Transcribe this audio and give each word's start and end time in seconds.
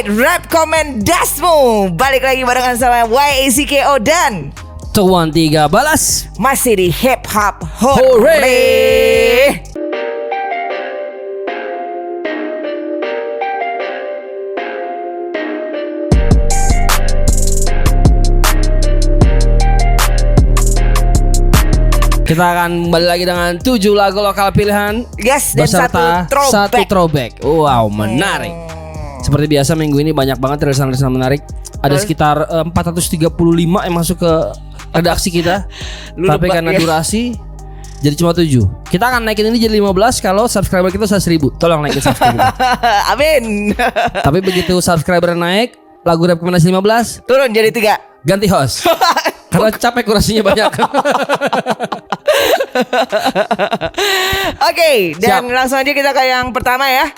Alright, 0.00 0.16
rap 0.16 0.48
komendasmu 0.48 1.92
Balik 1.92 2.24
lagi 2.24 2.40
barengan 2.40 2.72
sama 2.72 3.04
YACKO 3.04 4.00
dan 4.00 4.48
Tuan 4.96 5.28
tiga 5.28 5.68
balas. 5.68 6.24
Masih 6.40 6.72
di 6.72 6.88
Hip 6.88 7.28
Hop 7.28 7.60
Hore. 7.84 8.48
Kita 22.24 22.40
akan 22.40 22.88
kembali 22.88 23.04
lagi 23.04 23.28
dengan 23.28 23.60
tujuh 23.60 23.92
lagu 23.92 24.24
lokal 24.24 24.48
pilihan 24.56 25.04
Yes, 25.20 25.52
dan 25.52 25.68
Beserta 25.68 25.92
satu 25.92 26.32
throwback. 26.32 26.48
satu 26.56 26.80
throwback. 26.88 27.32
Wow 27.44 27.92
menarik 27.92 28.79
Seperti 29.20 29.46
biasa 29.46 29.76
minggu 29.76 30.00
ini 30.00 30.10
banyak 30.16 30.40
banget 30.40 30.68
rilisan-rilisan 30.68 31.12
menarik. 31.12 31.44
Ada 31.80 31.96
Terus? 31.96 32.02
sekitar 32.04 32.36
eh, 32.48 32.64
435 32.72 33.86
yang 33.86 33.94
masuk 33.94 34.16
ke 34.20 34.32
redaksi 34.96 35.28
kita. 35.32 35.68
Lu 36.20 36.28
Tapi 36.28 36.48
karena 36.48 36.72
ya. 36.74 36.80
durasi 36.80 37.50
jadi 38.00 38.16
cuma 38.16 38.32
7 38.32 38.88
Kita 38.88 39.12
akan 39.12 39.28
naikin 39.28 39.52
ini 39.52 39.60
jadi 39.60 39.76
15 39.76 40.24
kalau 40.24 40.48
subscriber 40.48 40.88
kita 40.88 41.04
sudah 41.04 41.20
1000 41.20 41.60
Tolong 41.60 41.84
naikin 41.84 42.00
subscriber 42.00 42.48
Amin. 43.12 43.76
Tapi 44.26 44.40
begitu 44.40 44.80
subscriber 44.80 45.36
naik 45.36 45.76
Lagu 46.00 46.24
rekomendasi 46.24 46.72
15 46.72 47.28
Turun 47.28 47.52
jadi 47.52 47.68
tiga. 47.68 48.00
Ganti 48.24 48.48
host. 48.48 48.84
Karena 49.48 49.72
capek 49.72 50.04
kurasinya 50.04 50.52
banyak. 50.52 50.70
Oke, 54.68 55.16
dan 55.16 55.40
Siap. 55.48 55.56
langsung 55.56 55.80
aja 55.80 55.92
kita 55.92 56.12
ke 56.12 56.22
yang 56.28 56.52
pertama 56.52 56.84
ya 56.84 57.08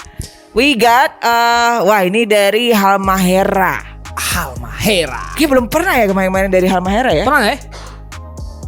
We 0.52 0.76
got 0.76 1.16
uh, 1.24 1.80
Wah 1.88 2.04
ini 2.04 2.28
dari 2.28 2.76
Halmahera. 2.76 3.80
Halmahera. 4.12 5.32
Kita 5.32 5.48
belum 5.48 5.72
pernah 5.72 5.96
ya 5.96 6.04
kemarin-kemarin 6.04 6.52
dari 6.52 6.68
Halmahera 6.68 7.08
ya? 7.16 7.24
Pernah 7.24 7.42
ya? 7.48 7.56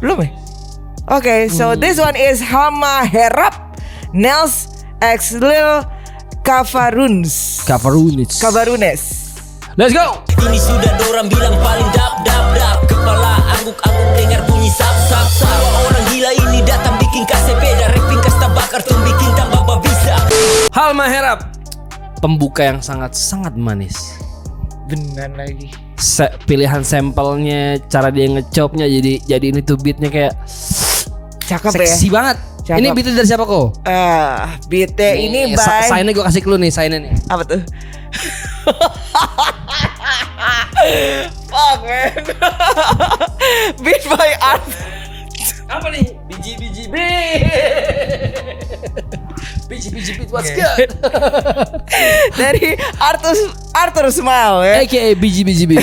Belum 0.01 0.17
ya? 0.25 0.29
Oke, 1.13 1.45
so 1.53 1.77
this 1.77 2.01
one 2.01 2.17
is 2.17 2.41
Hama 2.41 3.05
Herap 3.05 3.77
Nels 4.17 4.81
X 4.97 5.37
Lil 5.37 5.85
Kavaruns 6.41 7.61
Kavarunits 7.69 8.41
Kavarunes 8.41 9.01
Let's 9.77 9.93
go! 9.93 10.25
Ini 10.41 10.57
sudah 10.57 10.89
dorang 10.97 11.29
bilang 11.29 11.53
paling 11.61 11.89
dap 11.93 12.25
dap 12.25 12.45
dap. 12.57 12.77
Kepala 12.89 13.37
angguk-angguk 13.61 14.09
dengar 14.17 14.41
bunyi 14.49 14.73
sap 14.73 14.95
sap 15.05 15.29
sap. 15.29 15.53
Dua 15.53 15.93
orang 15.93 16.05
gila 16.09 16.31
ini 16.33 16.59
datang 16.65 16.97
bikin 16.97 17.29
kasih 17.29 17.53
beda 17.61 17.93
Rapping 17.93 18.21
kasta 18.25 18.47
bakar 18.49 18.81
tuh 18.81 18.97
bikin 19.05 19.29
tambah 19.37 19.61
babisa. 19.69 20.17
Halmaherap 20.73 21.54
Pembuka 22.17 22.63
yang 22.63 22.79
sangat-sangat 22.79 23.53
manis. 23.53 24.15
Benar 24.85 25.33
lagi. 25.33 25.73
Se- 25.95 26.29
Pilihan 26.43 26.83
sampelnya 26.83 27.79
Cara 27.87 28.11
dia 28.11 28.27
ngechopnya 28.27 28.83
Jadi 28.85 29.23
jadi 29.23 29.45
ini 29.47 29.63
tuh 29.63 29.79
beatnya 29.79 30.11
kayak 30.11 30.35
Cakep 31.41 31.71
Seksi 31.73 32.07
ya 32.07 32.11
banget. 32.11 32.37
Cakep. 32.61 32.77
Ini 32.77 32.87
beatnya 32.91 33.13
dari 33.15 33.27
siapa 33.27 33.45
kok? 33.45 33.67
Ah, 33.83 34.57
beatnya 34.65 35.09
ini 35.15 35.39
sa- 35.55 35.81
by 35.81 35.89
Sign-nya 35.89 36.11
gue 36.11 36.25
kasih 36.25 36.41
clue 36.41 36.57
nih 36.57 36.69
Sign-nya 36.69 36.99
nih. 37.01 37.13
Apa 37.27 37.43
tuh? 37.45 37.61
Fuck 41.45 41.79
man. 41.81 42.23
Beat 43.83 44.03
by 44.05 44.31
Art 44.39 44.65
Apa 45.65 45.87
nih? 45.89 46.05
Biji 46.25 46.51
biji 46.55 46.83
Biji 49.65 49.89
biji 49.95 50.11
beat 50.15 50.29
what's 50.29 50.49
good 50.49 50.89
Dari 52.39 52.77
Arthur 52.97 53.33
Arthur 53.73 54.05
Smile 54.09 54.61
ya 54.61 54.75
AKA 54.81 55.17
biji 55.17 55.41
biji 55.41 55.65
Biji 55.65 55.81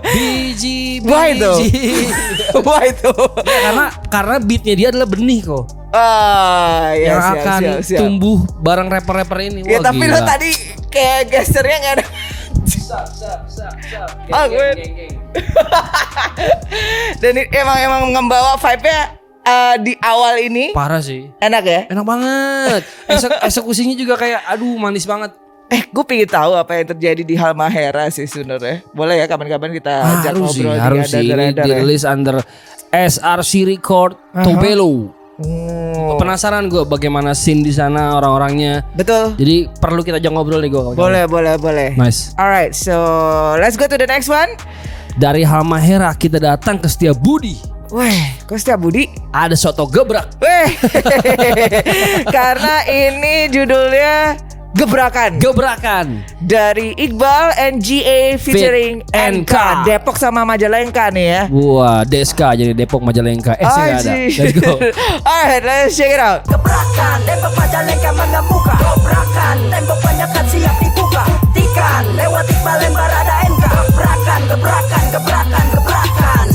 biji 0.16 0.78
Why 1.00 1.32
though? 1.34 1.56
Wah 2.60 2.82
itu 2.84 3.12
Ya, 3.40 3.58
karena 3.64 3.84
karena 4.08 4.36
beatnya 4.38 4.74
dia 4.76 4.88
adalah 4.92 5.08
benih 5.08 5.40
kok 5.42 5.64
Ah, 5.90 6.94
ya, 6.94 7.02
yang 7.10 7.18
siap, 7.18 7.34
akan 7.34 7.58
siap, 7.58 7.78
siap. 7.82 7.98
tumbuh 7.98 8.38
bareng 8.62 8.86
rapper-rapper 8.86 9.42
ini. 9.42 9.66
Ya 9.66 9.82
Wah, 9.82 9.90
tapi 9.90 10.06
gila. 10.06 10.14
lo 10.14 10.20
tadi 10.22 10.50
kayak 10.86 11.20
gesternya 11.26 11.76
nggak 11.82 11.94
ada. 11.98 12.04
Ah, 14.30 14.46
gue- 14.46 15.18
Dan 17.20 17.30
ini 17.32 17.42
emang 17.52 17.78
emang 17.78 18.02
membawa 18.14 18.56
vibe-nya 18.56 19.00
eh, 19.42 19.74
di 19.78 19.92
awal 20.00 20.40
ini 20.40 20.72
parah 20.72 21.00
sih. 21.00 21.28
enak 21.38 21.64
ya. 21.64 21.80
Enak 21.88 22.04
banget. 22.04 22.82
Esek- 23.12 23.40
eksekusinya 23.42 23.94
juga 23.94 24.14
kayak 24.16 24.46
aduh 24.46 24.76
manis 24.76 25.04
banget. 25.04 25.36
Eh, 25.70 25.86
gue 25.86 26.02
pengen 26.02 26.26
tahu 26.26 26.58
apa 26.58 26.74
yang 26.74 26.86
terjadi 26.88 27.22
di 27.22 27.34
Halmahera 27.34 28.10
sih 28.10 28.26
sebenarnya. 28.26 28.82
Boleh 28.90 29.16
ya 29.16 29.26
kapan-kapan 29.26 29.70
kita 29.70 29.92
ajak 30.02 30.34
harus 30.34 30.50
sih, 30.50 30.66
ngobrol 30.66 30.74
di 30.74 30.82
harus 30.82 31.04
sih. 31.06 31.22
Ini 31.24 31.46
ya. 31.48 31.62
dirilis 31.62 32.02
under 32.02 32.36
SRC 32.90 33.52
Record 33.68 34.18
Tobelo. 34.34 35.14
Hmm, 35.40 36.20
Penasaran 36.20 36.68
gue 36.68 36.84
bagaimana 36.84 37.32
scene 37.32 37.62
di 37.62 37.70
sana 37.70 38.12
orang-orangnya. 38.12 38.82
betul. 38.92 39.38
Jadi 39.38 39.70
perlu 39.72 40.02
kita 40.02 40.18
ajak 40.18 40.32
ngobrol 40.34 40.58
nih 40.58 40.68
gue. 40.68 40.82
Boleh, 40.92 41.24
boleh, 41.24 41.54
boleh. 41.56 41.94
Nice. 41.94 42.34
Alright, 42.34 42.74
so 42.74 42.92
let's 43.56 43.78
go 43.78 43.86
to 43.86 43.94
the 43.94 44.04
next 44.04 44.28
one. 44.28 44.50
Dari 45.18 45.42
Halmahera 45.42 46.14
kita 46.14 46.38
datang 46.38 46.78
ke 46.78 46.86
Setia 46.86 47.10
Budi. 47.16 47.58
Weh, 47.90 48.38
kok 48.46 48.54
setiap 48.54 48.86
Budi? 48.86 49.10
Ada 49.34 49.58
soto 49.58 49.82
gebrak. 49.90 50.38
Weh, 50.38 50.70
karena 52.36 52.86
ini 52.86 53.50
judulnya 53.50 54.38
Gebrakan 54.70 55.42
Gebrakan. 55.42 56.22
dari 56.38 56.94
Iqbal 56.94 57.58
NGA 57.74 58.38
featuring 58.38 59.02
Fit 59.02 59.42
NK 59.42 59.50
NK. 59.50 59.54
Depok 59.82 60.14
sama 60.14 60.46
Majalengka 60.46 61.10
nih 61.10 61.26
ya. 61.26 61.42
Wah, 61.50 62.06
DSK 62.06 62.38
jadi 62.54 62.72
Depok 62.78 63.02
Majalengka. 63.02 63.58
Eh, 63.58 63.66
nggak 63.66 63.98
ada. 64.06 64.12
Let's 64.14 64.54
go. 64.54 64.78
Alright, 65.26 65.66
let's 65.66 65.98
check 65.98 66.14
it 66.14 66.22
out. 66.22 66.46
Gebrakan, 66.46 67.18
tembok 67.26 67.52
majalengka 67.58 68.10
mengemuka 68.14 68.76
Gebrakan, 68.78 69.56
tembok 69.74 69.98
banyakan 70.06 70.44
siap 70.46 70.74
dibuka 70.78 71.24
Buktikan, 71.50 72.02
lewat 72.14 72.46
iqbal 72.46 72.76
lembar 72.78 73.10
ada 73.10 73.49
Gebrakan, 74.30 74.46
gebrakan, 74.46 75.04
gebrakan, 75.10 75.64
gebrakan 75.74 76.46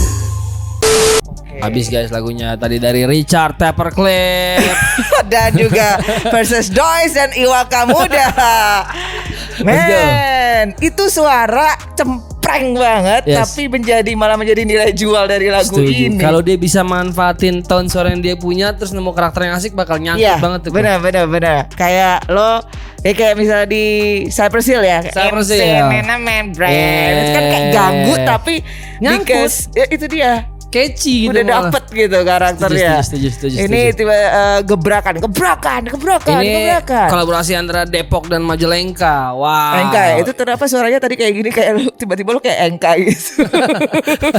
Habis 1.60 1.92
guys 1.92 2.08
lagunya 2.08 2.56
tadi 2.56 2.80
dari 2.80 3.04
Richard 3.04 3.60
Tapperclip. 3.60 4.64
dan 5.34 5.52
juga 5.60 6.00
versus 6.32 6.72
Dois 6.72 7.12
dan 7.12 7.36
Iwaka 7.36 7.84
Muda. 7.84 8.32
Man, 9.60 10.72
itu 10.80 11.04
suara 11.12 11.76
cempreng 12.46 12.78
banget 12.78 13.24
Yes. 13.26 13.38
tapi 13.42 13.66
menjadi 13.68 14.12
malah 14.14 14.38
menjadi 14.38 14.62
nilai 14.62 14.94
jual 14.94 15.26
dari 15.26 15.50
lagu 15.50 15.74
Setuju. 15.74 16.14
ini. 16.14 16.22
Kalau 16.22 16.40
dia 16.40 16.56
bisa 16.56 16.86
manfaatin 16.86 17.60
tone 17.60 17.90
suara 17.90 18.08
yang 18.08 18.22
dia 18.22 18.38
punya 18.38 18.70
terus 18.72 18.94
nemu 18.94 19.10
karakter 19.10 19.42
yang 19.44 19.58
asik 19.58 19.74
bakal 19.74 19.98
nyangkut 19.98 20.22
Iya, 20.22 20.38
banget 20.38 20.60
tuh. 20.62 20.72
benar 20.72 21.02
benar 21.02 21.26
benar. 21.26 21.58
Kayak 21.74 22.30
lo 22.30 22.62
ya 23.02 23.12
kayak 23.12 23.36
misalnya 23.36 23.68
di 23.68 23.86
Cypress 24.30 24.68
Hill 24.68 24.84
ya. 24.84 25.00
Cypress 25.04 25.50
Hill. 25.50 25.90
man, 25.90 26.22
man, 26.22 26.46
brand. 26.54 27.14
Itu 27.18 27.30
kan 27.32 27.44
kayak 27.44 27.66
ganggu 27.72 28.14
tapi 28.24 28.56
Nyangkut. 29.02 29.26
because 29.26 29.56
ya, 29.74 29.86
itu 29.90 30.06
dia. 30.06 30.46
Catchy 30.72 31.28
gitu. 31.28 31.32
Udah 31.32 31.44
malah. 31.44 31.62
dapet 31.72 31.84
gitu 31.94 32.18
karakternya. 32.22 32.92
Setuju, 33.00 33.28
setuju, 33.28 33.28
setuju, 33.32 33.56
Ini 33.66 33.82
setuju. 33.92 33.98
tiba 33.98 34.16
eh, 34.16 34.60
gebrakan, 34.66 35.14
gebrakan, 35.24 35.82
gebrakan, 35.88 36.40
Ini 36.42 36.52
gebrakan. 36.52 37.08
kolaborasi 37.12 37.52
antara 37.56 37.82
Depok 37.88 38.28
dan 38.28 38.42
Majalengka. 38.44 39.32
Wow. 39.36 39.82
Engka 39.86 40.02
ya, 40.02 40.16
itu 40.22 40.32
kenapa 40.36 40.64
suaranya 40.68 41.00
tadi 41.00 41.16
kayak 41.16 41.34
gini 41.34 41.50
kayak 41.50 41.72
lu 41.80 41.84
tiba-tiba 42.00 42.30
lu 42.36 42.42
kayak 42.44 42.60
Engka 42.70 42.92
gitu. 43.00 43.46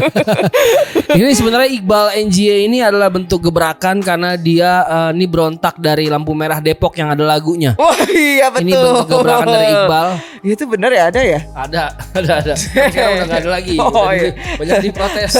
ini 1.19 1.31
sebenarnya 1.33 1.69
Iqbal 1.73 2.07
NGA 2.29 2.57
ini 2.69 2.79
adalah 2.83 3.09
bentuk 3.09 3.41
gebrakan 3.41 4.05
karena 4.05 4.37
dia 4.37 4.85
eh, 4.85 5.11
ini 5.17 5.25
berontak 5.25 5.79
dari 5.81 6.11
lampu 6.13 6.37
merah 6.37 6.61
Depok 6.61 6.95
yang 6.99 7.13
ada 7.13 7.25
lagunya. 7.25 7.73
Wah 7.81 7.97
iya 8.13 8.53
betul. 8.53 8.69
Ini 8.69 8.73
bentuk 8.77 9.09
gebrakan 9.09 9.47
dari 9.49 9.67
Iqbal. 9.73 10.09
Itu 10.47 10.65
bener 10.71 10.91
ya 10.95 11.11
ada 11.11 11.21
ya? 11.27 11.41
Ada, 11.59 11.83
ada, 12.15 12.33
ada. 12.39 12.55
Sekarang 12.55 13.19
udah 13.19 13.27
gak 13.27 13.41
ada 13.43 13.51
lagi. 13.51 13.77
Oh, 13.83 14.07
iya. 14.15 14.31
Banyak 14.55 14.79
diprotes. 14.79 15.33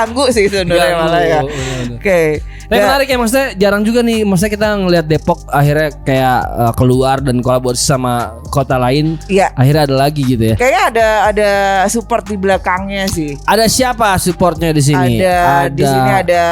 Ganggu 0.00 0.24
sih 0.32 0.48
sebenarnya 0.48 0.96
malah 0.96 1.22
ya. 1.22 1.40
Oke. 1.92 2.40
Tapi 2.70 2.78
Ya, 2.78 2.86
menarik 2.86 3.08
ya 3.10 3.18
maksudnya 3.18 3.48
jarang 3.58 3.82
juga 3.82 3.98
nih 4.00 4.22
maksudnya 4.22 4.52
kita 4.54 4.68
ngelihat 4.78 5.06
Depok 5.10 5.42
akhirnya 5.50 5.90
kayak 6.06 6.38
uh, 6.54 6.72
keluar 6.78 7.18
dan 7.18 7.42
kolaborasi 7.42 7.82
sama 7.82 8.38
kota 8.46 8.78
lain. 8.78 9.18
Iya. 9.26 9.50
Akhirnya 9.58 9.90
ada 9.90 9.96
lagi 9.98 10.22
gitu 10.22 10.54
ya. 10.54 10.56
Kayaknya 10.56 10.82
ada 10.94 11.08
ada 11.34 11.50
support 11.90 12.22
di 12.30 12.38
belakangnya 12.38 13.10
sih. 13.10 13.34
Ada 13.42 13.66
siapa 13.66 14.14
supportnya 14.22 14.70
di 14.70 14.86
sini? 14.86 15.18
Ada, 15.18 15.66
di 15.66 15.82
sini 15.82 16.10
ada 16.14 16.44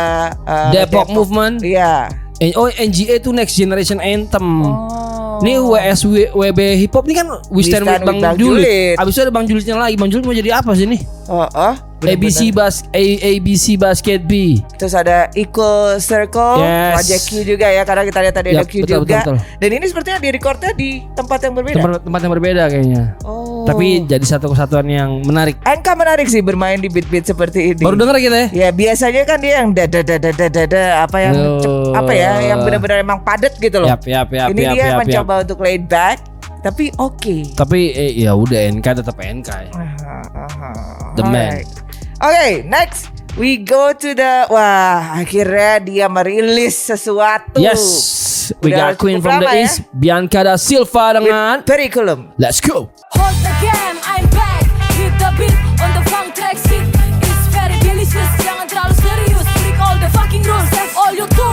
eh, 0.43 0.69
Depok 0.75 1.07
Movement. 1.07 1.63
Iya. 1.63 2.11
Eh, 2.43 2.51
Oh 2.59 2.67
NGA 2.67 3.23
itu 3.23 3.31
Next 3.31 3.55
Generation 3.55 4.03
Anthem. 4.03 4.47
Oh. 4.67 5.39
Ini 5.39 5.55
WSW 5.63 6.35
WB 6.35 6.61
Hip 6.83 6.93
Hop 6.99 7.07
ini 7.07 7.15
kan 7.15 7.31
We 7.55 7.63
Stand, 7.63 7.87
with 7.87 8.03
Bang, 8.03 8.19
Julit. 8.35 8.99
Abis 8.99 9.15
itu 9.15 9.23
ada 9.23 9.31
Bang 9.31 9.47
Julitnya 9.47 9.79
lagi. 9.79 9.95
Bang 9.95 10.11
Julit 10.11 10.27
mau 10.27 10.35
jadi 10.35 10.59
apa 10.59 10.75
sih 10.75 10.87
nih? 10.91 10.99
Oh, 11.31 11.47
oh. 11.99 12.13
ABC 12.13 12.55
bas 12.55 12.87
A, 12.95 13.05
ABC 13.39 13.75
Basket 13.75 14.21
B. 14.23 14.63
Terus 14.79 14.95
ada 14.95 15.27
Equal 15.35 15.99
Circle, 15.99 16.63
Yes. 16.63 16.95
wajah 16.95 17.19
Q 17.27 17.31
juga 17.43 17.67
ya 17.71 17.83
karena 17.83 18.03
kita 18.07 18.19
lihat 18.23 18.35
tadi 18.35 18.49
ada 18.55 18.63
Yap, 18.63 18.71
Q 18.71 18.75
betul, 18.87 19.03
juga. 19.03 19.19
betul, 19.23 19.35
betul. 19.35 19.37
Dan 19.59 19.71
ini 19.75 19.85
sepertinya 19.91 20.19
di 20.23 20.31
recordnya 20.31 20.73
di 20.75 20.91
tempat 21.13 21.39
yang 21.43 21.55
berbeda. 21.59 21.77
Tempat, 21.83 22.01
tempat 22.07 22.21
yang 22.23 22.33
berbeda 22.33 22.63
kayaknya. 22.71 23.03
Oh. 23.27 23.67
Tapi 23.67 23.87
jadi 24.07 24.25
satu 24.25 24.47
kesatuan 24.55 24.87
yang 24.89 25.11
menarik. 25.27 25.59
Enka 25.67 25.93
menarik 25.99 26.27
sih 26.31 26.41
bermain 26.41 26.79
di 26.79 26.89
beat-beat 26.89 27.27
seperti 27.27 27.75
ini. 27.75 27.83
Baru 27.83 27.99
denger 27.99 28.17
kita 28.23 28.37
ya. 28.39 28.49
Ya 28.55 28.69
biasanya 28.71 29.23
kan 29.27 29.39
dia 29.43 29.61
yang 29.61 29.75
dada 29.75 30.01
dada 30.01 30.31
dada 30.31 30.47
dada 30.49 30.83
apa 31.05 31.17
yang 31.21 31.35
cep- 31.61 31.93
apa 31.95 32.13
ya 32.15 32.33
yang 32.55 32.59
benar-benar 32.65 32.99
emang 33.03 33.21
padat 33.21 33.59
gitu 33.59 33.83
loh. 33.83 33.89
Yap, 33.91 34.07
yap, 34.07 34.29
yap, 34.31 34.49
ini 34.55 34.63
yap, 34.65 34.73
dia 34.73 34.85
yap, 34.87 34.99
mencoba 35.05 35.35
untuk 35.45 35.59
laid 35.61 35.85
back 35.91 36.19
tapi 36.59 36.91
oke. 36.99 37.55
Tapi 37.55 37.81
eh, 37.95 38.13
ya 38.19 38.35
udah 38.35 38.59
NK 38.75 38.87
tetap 39.03 39.17
NK 39.19 39.49
ya. 39.49 39.73
Aha, 39.79 40.17
aha. 40.35 40.71
The 41.15 41.23
man. 41.23 41.63
Alright. 41.63 41.88
Oke, 42.19 42.67
next 42.67 43.15
we 43.39 43.63
go 43.63 43.95
to 43.95 44.11
the 44.11 44.51
wah 44.51 45.23
akhirnya 45.23 45.79
dia 45.79 46.07
merilis 46.11 46.75
sesuatu. 46.75 47.63
Yes, 47.63 48.51
we 48.59 48.75
Udah 48.75 48.91
got 48.91 48.99
Queen 48.99 49.23
from 49.23 49.39
the 49.39 49.47
ya. 49.47 49.63
East, 49.63 49.87
Bianca 49.95 50.43
da 50.43 50.59
Silva 50.59 51.15
dengan 51.15 51.63
Periculum. 51.63 52.35
Let's 52.35 52.59
go. 52.59 52.91
Hold 53.15 53.39
the 53.39 53.55
game, 53.63 53.99
I'm 54.03 54.27
back 54.35 54.67
Hit 54.99 55.15
the 55.15 55.31
beat 55.39 55.55
on 55.79 55.91
the 55.95 56.03
funk 56.11 56.35
track 56.35 56.59
shit 56.59 56.83
It's 57.23 57.47
very 57.55 57.79
delicious 57.81 58.29
Jangan 58.43 58.67
terlalu 58.69 58.95
serius 59.01 59.47
Break 59.49 59.79
all 59.81 59.97
the 59.97 60.11
fucking 60.13 60.43
rules 60.45 60.69
That's 60.75 60.93
all 60.99 61.15
you 61.15 61.25
do 61.33 61.49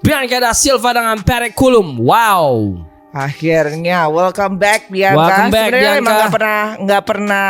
Bianca 0.00 0.36
da 0.40 0.52
Silva 0.56 0.96
dengan 0.96 1.20
Periculum. 1.20 2.00
Wow. 2.00 2.80
Akhirnya 3.14 4.08
welcome 4.10 4.56
back 4.58 4.88
Bianca. 4.90 5.16
Welcome 5.20 5.48
back, 5.54 5.68
Sebenarnya 5.70 5.92
Bianca. 5.92 6.00
emang 6.02 6.14
nggak 6.18 6.32
pernah 6.34 6.60
nggak 6.82 7.02
pernah 7.06 7.48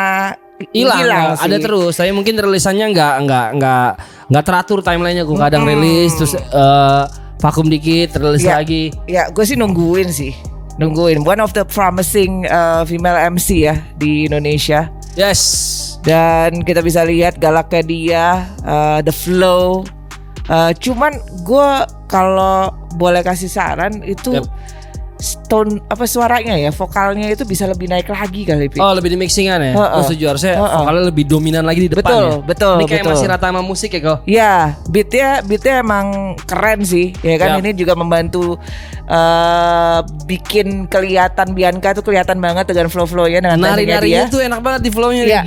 Hilang, 0.71 1.35
ada 1.35 1.57
terus. 1.59 1.99
Tapi 1.99 2.15
mungkin 2.15 2.39
rilisannya 2.39 2.95
nggak 2.95 3.15
nggak 3.27 3.47
nggak 3.59 3.89
nggak 4.31 4.45
teratur 4.47 4.79
timelinenya. 4.81 5.27
Gue 5.27 5.35
kadang 5.35 5.67
rilis 5.67 6.15
terus 6.15 6.39
eh, 6.39 7.03
vakum 7.43 7.67
dikit, 7.67 8.15
rilis 8.17 8.47
Ya. 8.47 8.63
lagi. 8.63 8.95
Ya, 9.11 9.29
gue 9.35 9.43
sih 9.43 9.59
nungguin 9.59 10.09
sih. 10.15 10.33
Nungguin. 10.79 11.23
One 11.23 11.39
of 11.39 11.55
the 11.55 11.63
promising 11.63 12.47
uh, 12.51 12.83
female 12.83 13.19
MC 13.31 13.67
ya 13.67 13.79
di 13.95 14.27
Indonesia. 14.27 14.91
Yes. 15.15 15.43
Dan 16.03 16.67
kita 16.67 16.83
bisa 16.83 17.07
lihat 17.07 17.39
galaknya 17.39 17.83
dia, 17.83 18.27
uh, 18.67 18.99
the 19.03 19.15
flow. 19.15 19.87
Uh, 20.45 20.75
cuman 20.77 21.15
gue 21.47 21.69
kalau 22.05 22.69
boleh 22.95 23.23
kasih 23.23 23.49
saran 23.49 24.03
itu 24.05 24.39
Yep. 24.39 24.45
Tone 25.47 25.81
apa 25.87 26.05
suaranya 26.05 26.55
ya, 26.55 26.71
vokalnya 26.71 27.27
itu 27.29 27.43
bisa 27.43 27.65
lebih 27.65 27.89
naik 27.89 28.09
lagi 28.09 28.45
kali. 28.45 28.69
Pi. 28.69 28.79
Oh 28.79 28.93
lebih 28.93 29.13
di 29.13 29.19
mixingan 29.19 29.59
ya? 29.61 29.73
Heeh. 29.75 29.97
Oh 29.97 30.03
setuju 30.05 30.25
harusnya 30.37 30.55
Heeh. 30.61 30.79
vokalnya 30.85 31.05
lebih 31.09 31.25
dominan 31.25 31.65
lagi 31.65 31.81
di 31.85 31.91
depan 31.91 32.05
Betul, 32.05 32.25
ya? 32.25 32.37
betul, 32.45 32.75
Ini 32.77 32.85
kayak 32.85 33.03
betul. 33.05 33.13
masih 33.17 33.27
rata 33.29 33.47
sama 33.49 33.63
musik 33.65 33.91
ya 33.91 34.01
kok? 34.01 34.19
Ya, 34.25 34.55
beatnya 34.87 35.29
beatnya 35.43 35.75
emang 35.81 36.07
keren 36.45 36.81
sih, 36.85 37.17
ya 37.25 37.37
kan 37.37 37.57
Yap. 37.57 37.61
ini 37.65 37.71
juga 37.75 37.93
membantu 37.97 38.57
eh 39.05 39.99
bikin 40.25 40.89
kelihatan 40.89 41.53
Bianca 41.53 41.93
tuh 41.93 42.01
kelihatan 42.01 42.41
banget 42.41 42.65
dengan 42.73 42.89
flow-flownya 42.89 43.45
dengan 43.45 43.61
timingnya 43.61 43.77
dia. 43.77 43.97
Nari-narinya 44.01 44.23
tuh 44.33 44.41
enak 44.41 44.61
banget 44.65 44.81
di 44.81 44.91
flownya 44.91 45.23
Iya. 45.25 45.43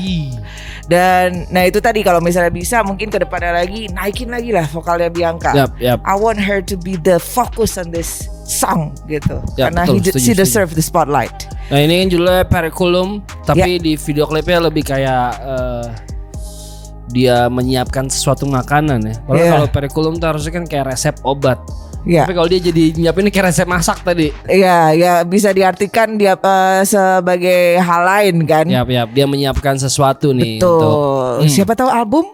Dan 0.88 1.44
nah 1.51 1.68
itu 1.68 1.84
tadi 1.84 2.00
kalau 2.00 2.24
misalnya 2.24 2.48
bisa 2.48 2.80
mungkin 2.80 3.12
ke 3.12 3.19
depannya 3.19 3.60
lagi 3.60 3.92
naikin 3.92 4.31
lagi 4.31 4.56
lah 4.56 4.63
vokalnya 4.72 5.12
Bianca. 5.12 5.51
Yap, 5.51 5.72
yap. 5.78 6.00
I 6.07 6.16
want 6.16 6.39
her 6.39 6.63
to 6.63 6.80
be 6.80 6.95
the 6.95 7.19
focus 7.19 7.75
on 7.75 7.92
this 7.92 8.24
song 8.48 8.95
gitu. 9.06 9.44
Yap, 9.60 9.75
Karena 9.75 9.84
betul, 9.84 10.00
he, 10.00 10.01
setuju, 10.07 10.19
she 10.24 10.31
setuju. 10.31 10.42
deserve 10.48 10.72
the 10.72 10.84
spotlight. 10.84 11.36
Nah 11.68 11.84
ini 11.84 12.00
kan 12.00 12.07
judulnya 12.07 12.44
Periculum 12.48 13.19
Ya. 13.19 13.51
Tapi 13.51 13.72
di 13.80 13.94
video 14.00 14.24
klipnya 14.24 14.60
lebih 14.63 14.88
kayak 14.88 15.28
eh, 15.44 15.88
Dia 17.07 17.48
menyiapkan 17.48 18.07
sesuatu 18.07 18.44
makanan 18.44 19.00
ya 19.04 19.16
Kalau 19.24 19.36
Iya. 19.39 19.51
kalau 19.51 19.68
Periculum 19.68 20.13
tuh 20.16 20.28
harusnya 20.31 20.51
kan 20.56 20.63
kayak 20.63 20.92
resep 20.92 21.16
obat 21.24 21.60
Ya. 22.07 22.24
Tapi 22.24 22.39
kalau 22.39 22.48
dia 22.48 22.63
jadi 22.63 22.95
nyiapin 22.95 23.27
ini 23.27 23.31
kayak 23.36 23.51
resep 23.51 23.68
masak 23.68 24.00
tadi 24.00 24.31
Iya, 24.48 24.95
ya 24.95 25.13
bisa 25.27 25.51
diartikan 25.51 26.15
dia 26.15 26.39
eh, 26.39 26.81
sebagai 26.88 27.83
hal 27.83 28.01
lain 28.07 28.48
kan. 28.48 28.63
Yap, 28.63 28.88
yap. 28.88 29.12
Dia 29.12 29.27
menyiapkan 29.27 29.75
sesuatu 29.75 30.31
nih 30.31 30.63
Betul. 30.63 30.71
untuk 30.80 31.18
Hmm. 31.44 31.51
Siapa 31.51 31.75
tahu 31.75 31.92
album? 31.92 32.25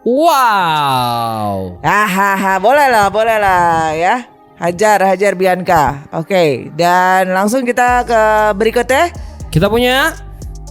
Wow 0.00 1.76
Hahaha, 1.84 2.56
boleh 2.56 2.88
lah, 2.88 3.12
boleh 3.12 3.36
lah 3.36 3.92
ya. 3.92 4.24
Hajar, 4.56 5.04
hajar 5.04 5.36
Bianca. 5.36 6.04
Oke, 6.12 6.68
dan 6.76 7.32
langsung 7.32 7.64
kita 7.64 8.04
ke 8.04 8.22
berikutnya. 8.56 9.12
Kita 9.52 9.68
punya 9.68 10.16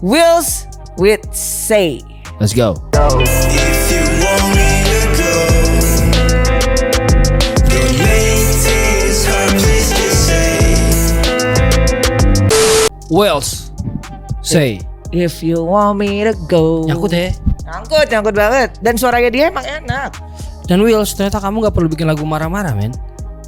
Wills 0.02 0.70
with 0.98 1.26
Say. 1.34 2.02
Let's 2.38 2.54
go 2.54 2.78
If 2.96 3.69
Wales 13.10 13.74
Say 14.46 14.80
If 15.10 15.42
you 15.42 15.66
want 15.66 15.98
me 15.98 16.22
to 16.22 16.38
go. 16.46 16.86
Nyangkut 16.86 17.10
ya 17.10 17.34
Nyangkut, 17.66 18.06
nyangkut 18.10 18.36
banget. 18.38 18.70
Dan 18.78 18.94
suaranya 18.98 19.30
dia 19.34 19.50
emang 19.50 19.66
enak. 19.66 20.14
Dan 20.70 20.86
Wales 20.86 21.18
ternyata 21.18 21.42
kamu 21.42 21.66
gak 21.66 21.74
perlu 21.74 21.90
bikin 21.90 22.06
lagu 22.06 22.22
marah-marah 22.26 22.78
men 22.78 22.94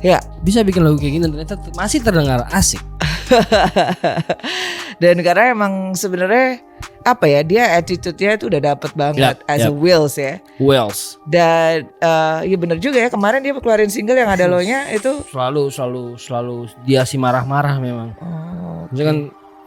Ya. 0.02 0.18
Bisa 0.42 0.66
bikin 0.66 0.82
lagu 0.82 0.98
kayak 0.98 1.14
gini 1.14 1.22
dan 1.22 1.32
ternyata 1.38 1.56
masih 1.78 2.02
terdengar 2.02 2.50
asik 2.50 2.82
Dan 5.02 5.22
karena 5.22 5.54
emang 5.54 5.94
sebenarnya 5.94 6.66
apa 7.02 7.26
ya 7.26 7.42
dia 7.42 7.64
attitude-nya 7.78 8.38
itu 8.38 8.46
udah 8.46 8.62
dapet 8.62 8.94
banget 8.94 9.42
Yap, 9.42 9.50
as 9.50 9.66
a. 9.66 9.74
Wills 9.74 10.18
ya. 10.18 10.38
Wales 10.58 11.18
Dan 11.26 11.90
eh 11.98 12.40
ya 12.46 12.58
bener 12.58 12.78
juga 12.78 12.98
ya 12.98 13.10
kemarin 13.10 13.42
dia 13.42 13.54
keluarin 13.54 13.90
single 13.90 14.18
yang 14.18 14.30
ada 14.30 14.46
lo-nya 14.46 14.90
itu 14.90 15.22
selalu 15.30 15.70
selalu 15.70 16.04
selalu 16.18 16.56
dia 16.86 17.06
si 17.06 17.18
marah-marah 17.18 17.78
memang. 17.78 18.14
oh, 18.18 18.86
Maksudnya 18.90 19.06
kan 19.06 19.18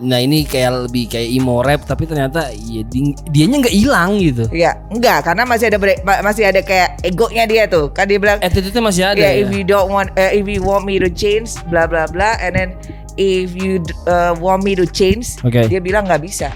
nah 0.02 0.18
ini 0.18 0.42
kayak 0.42 0.90
lebih 0.90 1.06
kayak 1.06 1.30
emo 1.30 1.62
rap 1.62 1.86
tapi 1.86 2.02
ternyata 2.02 2.50
ya 2.50 2.82
di, 2.82 3.14
dianya 3.30 3.62
nggak 3.62 3.76
hilang 3.78 4.18
gitu. 4.18 4.44
Ya, 4.50 4.74
enggak 4.90 5.22
karena 5.22 5.46
masih 5.46 5.70
ada 5.70 5.78
bre- 5.78 6.02
ma- 6.02 6.18
masih 6.18 6.50
ada 6.50 6.58
kayak 6.66 6.98
egonya 7.06 7.46
dia 7.46 7.64
tuh. 7.70 7.94
Kan 7.94 8.10
dia 8.10 8.18
bilang 8.18 8.42
Attitude-nya 8.42 8.82
masih 8.82 9.04
ada 9.06 9.22
ya 9.22 9.30
ya. 9.30 9.46
if 9.46 9.54
you 9.54 9.62
don't 9.62 9.94
want 9.94 10.10
uh, 10.18 10.34
if 10.34 10.50
you 10.50 10.58
want 10.66 10.82
me 10.82 10.98
to 10.98 11.06
change 11.06 11.54
bla 11.70 11.86
bla 11.86 12.10
bla 12.10 12.34
and 12.42 12.58
then 12.58 12.74
if 13.14 13.54
you 13.54 13.78
uh, 14.10 14.34
want 14.42 14.66
me 14.66 14.74
to 14.74 14.82
change 14.82 15.38
Oke. 15.46 15.70
dia 15.70 15.78
bilang 15.78 16.10
nggak 16.10 16.26
bisa. 16.26 16.50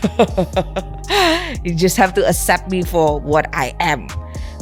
you 1.66 1.74
just 1.74 1.98
have 1.98 2.14
to 2.14 2.22
accept 2.30 2.70
me 2.70 2.86
for 2.86 3.18
what 3.18 3.50
I 3.50 3.74
am. 3.82 4.06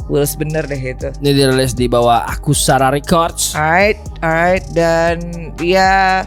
Wills 0.09 0.33
bener 0.33 0.65
deh 0.65 0.81
itu. 0.97 1.13
Ini 1.21 1.37
dirilis 1.37 1.77
di 1.77 1.85
bawah 1.85 2.25
Akusara 2.25 2.89
Records. 2.89 3.53
Alright, 3.53 4.01
alright 4.25 4.65
dan 4.73 5.21
ya 5.61 6.25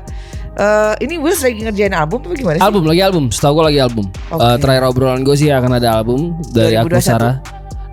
eh, 0.55 0.95
ini 1.01 1.17
Wills 1.17 1.41
lagi 1.41 1.61
ngerjain 1.61 1.93
album 1.93 2.21
apa 2.23 2.35
gimana 2.35 2.57
sih? 2.57 2.63
Album 2.63 2.85
lagi 2.85 3.01
album, 3.01 3.25
setahu 3.29 3.53
gue 3.55 3.65
lagi 3.71 3.81
album. 3.81 4.07
Oke. 4.29 4.41
Eh, 4.41 4.57
terakhir 4.59 4.83
obrolan 4.85 5.21
gue 5.21 5.35
sih 5.35 5.49
akan 5.49 5.73
ada 5.77 5.89
album 5.95 6.37
dari 6.51 6.75
2021. 6.75 6.93
Akusara. 6.93 7.33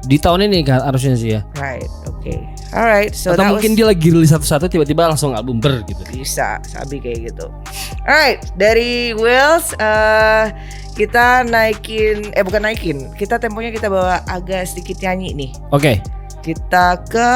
Di 0.01 0.17
tahun 0.17 0.47
ini 0.47 0.63
kan 0.63 0.79
harusnya 0.81 1.13
sih 1.13 1.35
ya. 1.35 1.41
Right, 1.55 1.85
oke. 2.05 2.33
Alright, 2.69 3.11
so 3.11 3.33
Atau 3.33 3.45
mungkin 3.51 3.73
was- 3.73 3.77
dia 3.77 3.85
lagi 3.85 4.07
rilis 4.07 4.29
satu-satu 4.29 4.65
tiba-tiba 4.67 5.05
langsung 5.05 5.33
album 5.33 5.57
ber 5.57 5.81
gitu. 5.83 6.01
bisa 6.07 6.61
sabi 6.63 6.97
kayak 6.97 7.29
gitu. 7.29 7.49
Alright, 8.03 8.39
dari 8.55 9.11
Wills 9.11 9.73
eh 9.75 10.53
kita 10.93 11.43
naikin 11.45 12.29
eh 12.31 12.41
bukan 12.41 12.61
naikin, 12.61 13.09
kita 13.13 13.37
temponya 13.37 13.69
kita 13.69 13.87
bawa 13.87 14.21
agak 14.25 14.65
sedikit 14.65 14.99
nyanyi 14.99 15.33
nih. 15.33 15.51
Oke, 15.69 15.99
Kita 16.39 17.01
ke 17.03 17.31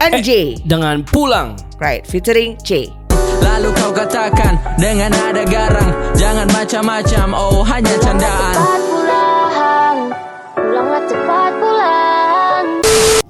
NJ, 0.00 0.62
dengan 0.64 1.04
pulang. 1.04 1.58
right, 1.76 2.02
featuring 2.04 2.56
C. 2.58 2.88
Lalu 3.40 3.68
kau 3.76 3.92
katakan 3.92 4.60
dengan 4.76 5.10
nada 5.12 5.44
garang 5.48 5.90
Jangan 6.14 6.48
macam-macam, 6.52 7.26
oh 7.34 7.64
hanya 7.64 7.94
candaan 8.00 8.56
Cepat 8.56 8.82
pulang 8.88 9.98
Pulanglah 10.54 11.02
cepat 11.08 11.52
pulang 11.58 12.64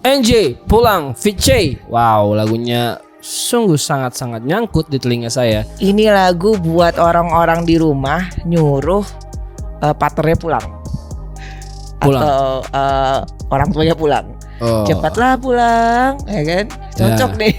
NJ 0.00 0.30
pulang 0.64 1.12
Fit 1.12 1.36
J. 1.36 1.76
Wow, 1.86 2.32
lagunya 2.32 2.96
sungguh 3.20 3.76
sangat-sangat 3.76 4.42
nyangkut 4.42 4.88
di 4.88 4.96
telinga 4.96 5.28
saya. 5.28 5.68
Ini 5.76 6.08
lagu 6.08 6.56
buat 6.56 6.96
orang-orang 6.96 7.68
di 7.68 7.76
rumah 7.76 8.24
nyuruh 8.48 9.04
eh, 9.84 9.94
partnernya 9.94 10.36
pulang. 10.40 10.66
Pulang. 12.00 12.22
Atau 12.24 12.44
eh, 12.64 13.18
orang 13.52 13.68
tuanya 13.70 13.94
pulang. 13.94 14.26
Oh. 14.60 14.84
Cepatlah 14.84 15.34
pulang, 15.34 16.20
ya 16.24 16.40
kan? 16.42 16.64
Cocok 16.92 17.30
Ya. 17.32 17.40
deh. 17.40 17.54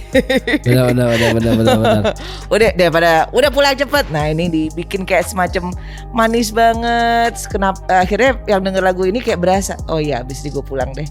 Benar 0.62 0.86
benar 0.88 1.06
benar 1.10 1.32
benar 1.34 1.54
benar 1.56 1.76
benar. 1.76 2.04
udah 2.54 2.70
daripada 2.74 3.12
udah 3.32 3.50
pulang 3.50 3.74
cepet 3.74 4.06
nah 4.08 4.26
ini 4.26 4.46
dibikin 4.48 5.02
kayak 5.02 5.26
semacam 5.26 5.74
manis 6.12 6.50
banget 6.50 7.34
kenapa 7.48 7.82
akhirnya 7.90 8.38
yang 8.46 8.62
denger 8.62 8.84
lagu 8.84 9.02
ini 9.02 9.18
kayak 9.18 9.40
berasa 9.40 9.74
oh 9.88 9.98
iya 9.98 10.22
abis 10.22 10.42
ini 10.42 10.52
gue 10.52 10.62
pulang 10.62 10.94
deh 10.94 11.10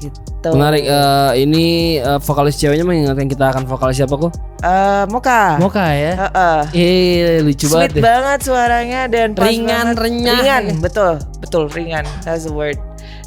Gitu. 0.00 0.48
Menarik. 0.48 0.80
eh, 0.82 1.32
ini 1.38 1.64
eh, 2.00 2.16
vokalis 2.18 2.56
ceweknya 2.56 2.88
mengingatkan 2.88 3.28
kita 3.28 3.52
akan 3.52 3.68
vokalis 3.68 4.00
siapa 4.00 4.16
kok? 4.16 4.32
Eh, 4.64 5.04
Moka. 5.12 5.60
Moka 5.60 5.92
ya. 5.92 6.12
Heeh. 6.16 6.60
Eh 6.72 7.44
lucu 7.44 7.68
banget 7.68 7.92
Sweet 7.92 8.00
banget 8.00 8.38
suaranya 8.40 9.04
dan 9.06 9.36
Ringan, 9.36 9.92
banget. 9.92 10.00
renyah. 10.00 10.40
Ringan, 10.40 10.64
betul, 10.80 11.20
betul 11.36 11.68
ringan. 11.68 12.08
That's 12.24 12.48
the 12.48 12.54
word. 12.56 12.80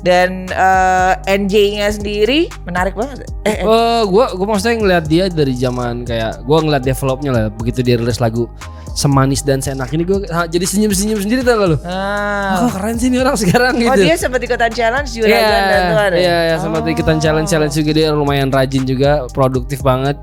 Dan 0.04 0.46
eh, 0.46 1.14
NJ-nya 1.26 1.88
sendiri 1.90 2.52
menarik 2.64 2.92
banget. 2.92 3.24
Eh, 3.44 3.56
eh, 3.56 3.64
Eh, 3.64 4.02
gua 4.06 4.36
gua 4.36 4.48
maksudnya 4.52 4.76
ngeliat 4.76 5.06
dia 5.08 5.26
dari 5.28 5.56
zaman 5.56 6.04
kayak 6.04 6.44
gua 6.44 6.60
ngeliat 6.60 6.84
developnya 6.84 7.32
lah 7.32 7.44
begitu 7.50 7.80
dia 7.80 7.96
rilis 7.96 8.20
lagu 8.20 8.52
semanis 8.94 9.42
dan 9.42 9.58
seenak 9.58 9.90
ini 9.90 10.04
gua 10.04 10.22
ha, 10.28 10.46
jadi 10.46 10.62
senyum-senyum 10.62 11.18
sendiri 11.18 11.42
tau 11.42 11.56
gak 11.56 11.68
lu? 11.68 11.78
ah. 11.82 12.62
Oh, 12.62 12.70
keren 12.70 12.94
sih 12.94 13.08
ini 13.08 13.18
orang 13.18 13.34
sekarang 13.34 13.74
Oh 13.74 13.90
gitu. 13.90 14.06
dia 14.06 14.14
sempat 14.14 14.38
ikutan 14.38 14.70
challenge 14.70 15.10
juga 15.10 15.26
Iya, 15.26 15.40
dan 15.42 15.82
tuh 15.82 15.98
ada. 15.98 16.16
iya, 16.16 16.38
iya, 16.46 16.56
sempat 16.60 16.84
ikutan 16.86 17.18
challenge 17.18 17.50
challenge 17.50 17.74
juga 17.74 17.92
dia 17.92 18.08
lumayan 18.12 18.52
rajin 18.52 18.84
juga, 18.84 19.26
produktif 19.32 19.82
banget. 19.82 20.14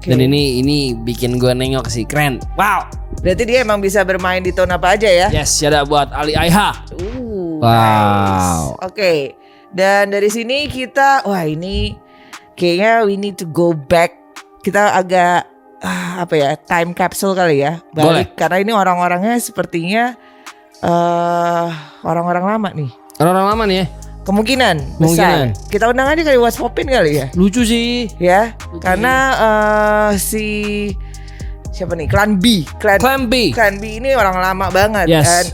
Dan 0.00 0.20
ini 0.20 0.60
ini 0.60 0.76
bikin 0.94 1.36
gua 1.36 1.52
nengok 1.52 1.88
sih 1.88 2.04
keren. 2.04 2.36
Wow. 2.54 2.88
Berarti 3.20 3.44
dia 3.44 3.60
emang 3.60 3.80
bisa 3.80 4.04
bermain 4.04 4.40
di 4.40 4.52
tone 4.52 4.68
apa 4.68 4.92
aja 4.92 5.08
ya? 5.08 5.28
Yes, 5.28 5.60
ada 5.60 5.80
buat 5.80 6.12
Ali 6.12 6.32
Aiha. 6.32 6.76
Uh, 6.92 7.13
Wow. 7.64 8.04
nice. 8.28 8.60
Oke. 8.84 9.12
Dan 9.74 10.12
dari 10.12 10.28
sini 10.28 10.68
kita 10.68 11.24
wah 11.24 11.42
ini 11.42 11.96
kayaknya 12.54 13.02
we 13.02 13.16
need 13.16 13.34
to 13.34 13.44
go 13.44 13.72
back. 13.72 14.14
Kita 14.60 14.94
agak 14.94 15.44
ah, 15.80 16.22
apa 16.22 16.34
ya 16.34 16.48
time 16.56 16.92
capsule 16.92 17.34
kali 17.34 17.60
ya 17.60 17.82
balik 17.90 18.32
karena 18.34 18.56
ini 18.60 18.72
orang-orangnya 18.72 19.36
sepertinya 19.36 20.14
eh 20.78 21.68
orang-orang 22.02 22.44
lama 22.46 22.68
nih. 22.72 22.90
Orang-orang 23.18 23.46
lama 23.50 23.64
nih 23.66 23.78
ya. 23.82 23.86
Kemungkinan, 24.24 24.76
Kemungkinan. 24.96 25.52
besar. 25.52 25.68
Kita 25.68 25.84
undang 25.92 26.08
aja 26.08 26.24
kali 26.24 26.40
What's 26.40 26.56
Popin 26.56 26.88
kali 26.88 27.20
ya. 27.20 27.26
Lucu 27.36 27.60
sih. 27.60 28.08
Ya, 28.16 28.56
karena 28.80 29.14
eh 29.36 30.10
si 30.16 30.46
siapa 31.68 31.92
nih? 31.92 32.08
Clan 32.08 32.40
B. 32.40 32.64
Clan, 32.80 32.96
Clan 33.04 33.28
B. 33.28 33.52
Clan 33.52 33.76
B 33.76 34.00
ini 34.00 34.16
orang 34.16 34.40
lama 34.40 34.72
banget 34.72 35.12
Yes. 35.12 35.28
dan 35.28 35.44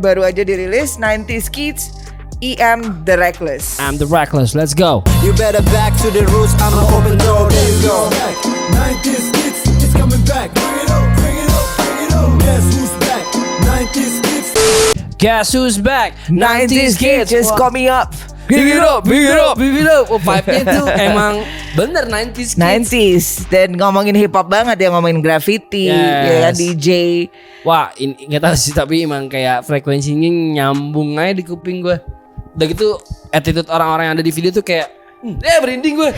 baru 0.00 0.24
aja 0.24 0.44
dirilis 0.44 0.96
90s 0.98 1.48
Kids 1.52 1.82
EM 2.40 3.04
The 3.04 3.16
Reckless. 3.20 3.76
I'm 3.78 4.00
the 4.00 4.06
reckless. 4.08 4.54
Let's 4.54 4.72
go. 4.72 5.04
You 5.22 5.32
better 5.36 5.60
back 5.76 5.92
to 6.00 6.08
the 6.10 6.24
roots, 6.32 6.56
I'ma 6.56 6.80
open 6.96 7.18
door, 7.20 7.48
there 7.52 7.68
you 7.68 7.78
go 7.84 8.08
90s 8.72 9.28
kids 9.32 9.60
is 9.84 9.92
coming 9.94 10.24
back. 10.24 10.48
Bring 10.54 10.76
it 10.80 10.90
up, 10.90 11.04
bring 11.20 11.36
it 11.36 11.50
up, 11.52 11.68
bring 11.76 11.98
it 12.06 12.12
up. 12.16 12.30
Guess 12.40 12.64
who's 12.72 12.92
back? 13.04 13.24
90s 13.60 14.14
kids. 14.24 15.16
Guess 15.16 15.52
who's 15.52 15.78
back? 15.78 16.16
90s 16.28 16.98
Kids 16.98 17.30
just 17.30 17.50
Wah. 17.52 17.58
coming 17.58 17.88
up. 17.88 18.14
Give 18.50 18.66
it 18.66 18.82
up, 18.82 19.02
give 19.02 19.22
it 19.22 19.38
up, 19.38 19.54
give 19.54 19.76
it 19.76 19.86
up. 19.86 20.04
Oh, 20.06 20.18
vibe-nya 20.18 20.62
tuh 20.66 20.86
emang 21.08 21.34
bener 21.72 22.04
90s 22.04 22.34
kids. 22.34 22.58
90s 22.58 23.26
dan 23.46 23.68
ngomongin 23.72 24.12
hip 24.12 24.34
hop 24.34 24.46
banget 24.46 24.76
ya 24.76 24.90
ngomongin 24.90 25.22
graffiti 25.22 25.86
Yes. 25.86 26.26
ya 26.26 26.36
kan 26.42 26.54
DJ 26.54 26.88
Wah, 27.62 27.86
ini 27.94 28.26
nggak 28.26 28.42
tahu 28.42 28.54
sih 28.54 28.72
tapi 28.72 29.04
emang 29.04 29.28
kayak 29.28 29.62
frekuensinya 29.62 30.26
nyambung 30.58 31.14
aja 31.14 31.32
di 31.32 31.44
kuping 31.44 31.78
gue. 31.80 31.96
Udah 32.50 32.66
gitu 32.66 32.98
attitude 33.30 33.70
orang-orang 33.70 34.10
yang 34.10 34.14
ada 34.16 34.24
di 34.24 34.32
video 34.32 34.50
tuh 34.50 34.60
kayak 34.60 34.90
hmm, 35.20 35.38
eh 35.38 35.58
berinding 35.60 35.94
gue. 35.94 36.10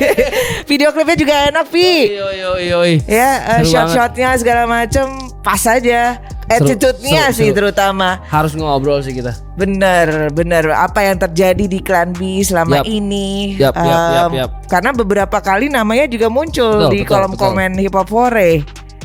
video 0.70 0.90
klipnya 0.90 1.16
juga 1.16 1.34
enak 1.50 1.66
Pi 1.68 2.16
Yoi 2.16 2.36
yoi 2.38 2.62
yoi. 2.70 2.92
ya 3.04 3.60
Seru 3.60 3.76
shot-shotnya 3.76 4.38
segala 4.38 4.64
macem 4.64 5.06
pas 5.40 5.60
aja 5.66 6.16
attitude-nya 6.50 7.30
sih 7.30 7.54
terutama 7.54 8.18
Harus 8.26 8.58
ngobrol 8.58 8.98
sih 9.00 9.14
kita. 9.14 9.38
Bener, 9.54 10.34
bener. 10.34 10.74
Apa 10.74 11.06
yang 11.06 11.16
terjadi 11.16 11.64
di 11.70 11.78
Clan 11.78 12.10
B 12.10 12.42
selama 12.42 12.82
Yap. 12.82 12.84
ini? 12.90 13.54
Yap, 13.54 13.74
yap, 13.78 14.00
yap, 14.10 14.30
yap. 14.34 14.50
Karena 14.66 14.90
beberapa 14.90 15.38
kali 15.38 15.70
namanya 15.70 16.10
juga 16.10 16.26
muncul 16.26 16.90
Betul, 16.90 16.92
di 16.92 17.00
betul, 17.06 17.10
kolom 17.14 17.32
betul. 17.34 17.42
komen 17.54 17.70
hip 17.78 17.94
hop 17.94 18.08
fore. 18.10 18.50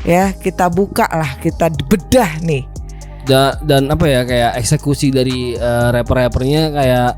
Ya, 0.06 0.34
kita 0.38 0.70
buka 0.70 1.06
lah, 1.10 1.38
kita 1.42 1.70
bedah 1.90 2.42
nih. 2.42 2.66
Da- 3.25 3.58
dan 3.66 3.90
apa 3.90 4.06
ya 4.06 4.22
kayak 4.22 4.62
eksekusi 4.62 5.10
dari 5.10 5.58
eh, 5.58 5.88
rapper-rappernya 5.90 6.64
kayak 6.70 7.12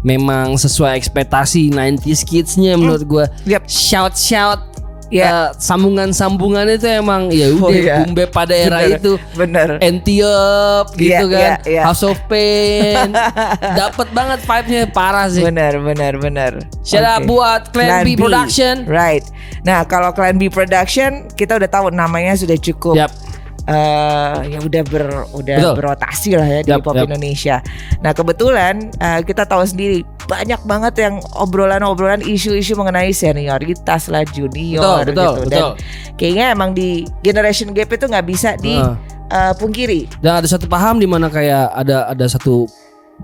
memang 0.00 0.56
sesuai 0.56 0.96
ekspektasi 0.96 1.68
90s 1.68 2.24
kids-nya 2.24 2.76
menurut 2.80 3.04
gue. 3.04 3.24
Yap. 3.44 3.68
Shout 3.68 4.16
shout 4.16 4.69
Ya. 5.10 5.50
sambungan-sambungan 5.54 6.70
itu 6.70 6.86
emang 6.86 7.28
ya 7.28 7.50
udah 7.50 7.66
Oh, 7.66 7.70
iya. 7.70 7.94
boom 7.98 8.14
bap 8.14 8.30
pada 8.30 8.54
era 8.54 8.78
Bener, 8.80 8.94
itu. 8.94 9.12
Bener. 9.34 9.68
Entiop 9.82 10.86
gitu 10.94 11.10
Iya, 11.10 11.20
kan 11.26 11.40
iya, 11.40 11.54
iya. 11.66 11.82
House 11.82 12.02
of 12.02 12.14
Pain 12.24 13.10
Dapat 13.80 14.08
banget 14.10 14.38
vibe-nya 14.40 14.80
parah 14.88 15.26
sih 15.26 15.42
Bener, 15.42 15.76
bener, 15.76 16.14
bener. 16.14 16.52
Shout 16.80 17.02
out 17.02 17.22
Oke. 17.22 17.28
buat 17.28 17.62
Clan 17.70 18.02
B 18.02 18.14
Production. 18.14 18.86
Right. 18.86 19.26
Nah, 19.60 19.84
kalau 19.84 20.10
Clan 20.10 20.34
B 20.34 20.46
Production, 20.46 21.28
kita 21.30 21.54
udah 21.54 21.68
tahu 21.68 21.86
namanya 21.90 22.32
sudah 22.32 22.56
cukup. 22.56 22.96
Yap. 22.96 23.12
Eh, 23.68 24.56
ya 24.56 24.58
udah 24.62 24.82
ber 24.88 25.04
udah 25.36 25.56
Betul. 25.60 25.74
berotasi 25.76 26.30
lah 26.38 26.48
ya 26.48 26.60
di 26.64 26.70
hop 26.72 26.94
yap. 26.94 27.04
Indonesia. 27.08 27.56
Nah 28.00 28.12
kebetulan 28.12 28.88
eh, 28.96 29.20
kita 29.26 29.44
tahu 29.44 29.64
sendiri 29.66 30.06
banyak 30.24 30.60
banget 30.62 30.94
yang 31.02 31.14
obrolan-obrolan 31.34 32.22
isu-isu 32.22 32.78
mengenai 32.78 33.10
senioritas 33.10 34.06
lah 34.06 34.22
junior 34.30 35.02
Betul, 35.02 35.10
betul, 35.10 35.10
gitu 35.10 35.40
betul. 35.42 35.50
dan 35.50 35.62
kayaknya 36.14 36.46
emang 36.54 36.70
di 36.70 37.02
generation 37.26 37.74
gap 37.74 37.90
itu 37.90 38.06
nggak 38.06 38.26
bisa 38.30 38.54
Heeh. 38.54 38.94
dipungkiri. 39.28 40.06
Dan 40.22 40.38
ada 40.38 40.48
satu 40.48 40.70
paham 40.70 41.02
di 41.02 41.06
mana 41.10 41.26
kayak 41.26 41.74
ada 41.74 42.10
ada 42.10 42.26
satu 42.30 42.70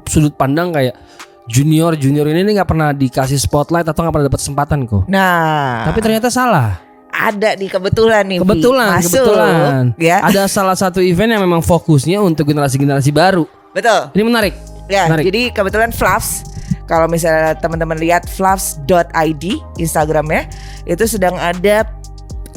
sudut 0.05 0.35
pandang 0.35 0.75
kayak 0.75 0.99
junior 1.47 1.95
junior 1.95 2.27
ini 2.27 2.59
nggak 2.59 2.69
pernah 2.69 2.91
dikasih 2.91 3.39
spotlight 3.39 3.87
atau 3.87 4.03
nggak 4.03 4.15
pernah 4.15 4.27
dapat 4.27 4.41
kesempatan 4.43 4.79
kok. 4.87 5.03
Nah, 5.07 5.87
Tapi 5.87 5.99
ternyata 6.03 6.29
salah. 6.29 6.86
Ada 7.17 7.57
nih 7.57 7.73
kebetulan 7.73 8.23
nih. 8.29 8.39
Kebetulan, 8.45 9.01
Masuk, 9.01 9.25
kebetulan. 9.25 9.85
Ya, 9.97 10.21
Ada 10.21 10.45
salah 10.47 10.77
satu 10.77 11.01
event 11.01 11.33
yang 11.33 11.43
memang 11.43 11.65
fokusnya 11.65 12.21
untuk 12.21 12.53
generasi-generasi 12.53 13.11
baru. 13.11 13.49
betul. 13.73 14.13
Ini 14.13 14.23
menarik. 14.25 14.55
Ya, 14.87 15.09
Menarik. 15.11 15.25
jadi 15.27 15.43
kebetulan 15.51 15.91
Fluffs 15.91 16.47
kalau 16.87 17.11
misalnya 17.11 17.59
teman-teman 17.59 17.99
lihat 17.99 18.31
fluffs.id 18.31 19.45
Instagramnya 19.77 20.47
itu 20.87 21.05
sedang 21.11 21.35
ada 21.35 21.83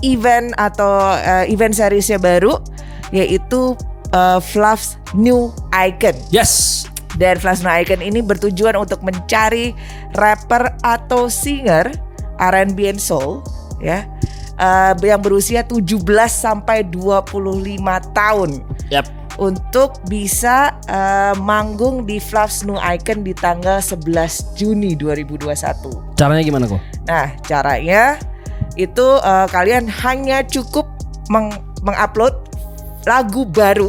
event 0.05 0.53
atau 0.53 1.17
eh, 1.17 1.49
event 1.49 1.73
seriesnya 1.73 2.21
baru 2.21 2.61
yaitu 3.09 3.73
eh, 4.13 4.39
Fluffs 4.39 5.01
New 5.17 5.49
Icon. 5.73 6.13
Yes. 6.29 6.85
Dan 7.17 7.41
Fluffs 7.41 7.65
New 7.65 7.73
Icon 7.73 7.99
ini 7.99 8.21
bertujuan 8.21 8.77
untuk 8.77 9.01
mencari 9.01 9.73
rapper 10.13 10.77
atau 10.85 11.25
singer 11.27 11.89
R&B 12.37 12.77
and 12.85 13.01
soul 13.01 13.41
ya 13.81 14.05
eh, 14.59 14.93
yang 15.07 15.23
berusia 15.23 15.63
17 15.63 16.03
sampai 16.27 16.83
25 16.83 17.79
tahun 18.11 18.61
Yap. 18.91 19.07
untuk 19.39 19.95
bisa 20.11 20.75
eh, 20.85 21.33
manggung 21.39 22.03
di 22.03 22.19
Fluffs 22.19 22.67
New 22.67 22.77
Icon 22.77 23.23
di 23.23 23.31
tanggal 23.31 23.79
11 23.79 24.59
Juni 24.59 24.99
2021. 24.99 26.19
Caranya 26.19 26.43
gimana 26.43 26.67
kok? 26.67 26.81
Nah, 27.07 27.31
caranya 27.47 28.19
itu 28.75 29.07
eh, 29.23 29.47
kalian 29.47 29.87
hanya 29.87 30.43
cukup 30.43 30.85
meng 31.31 31.55
mengupload 31.79 32.35
lagu 33.07 33.47
baru 33.47 33.87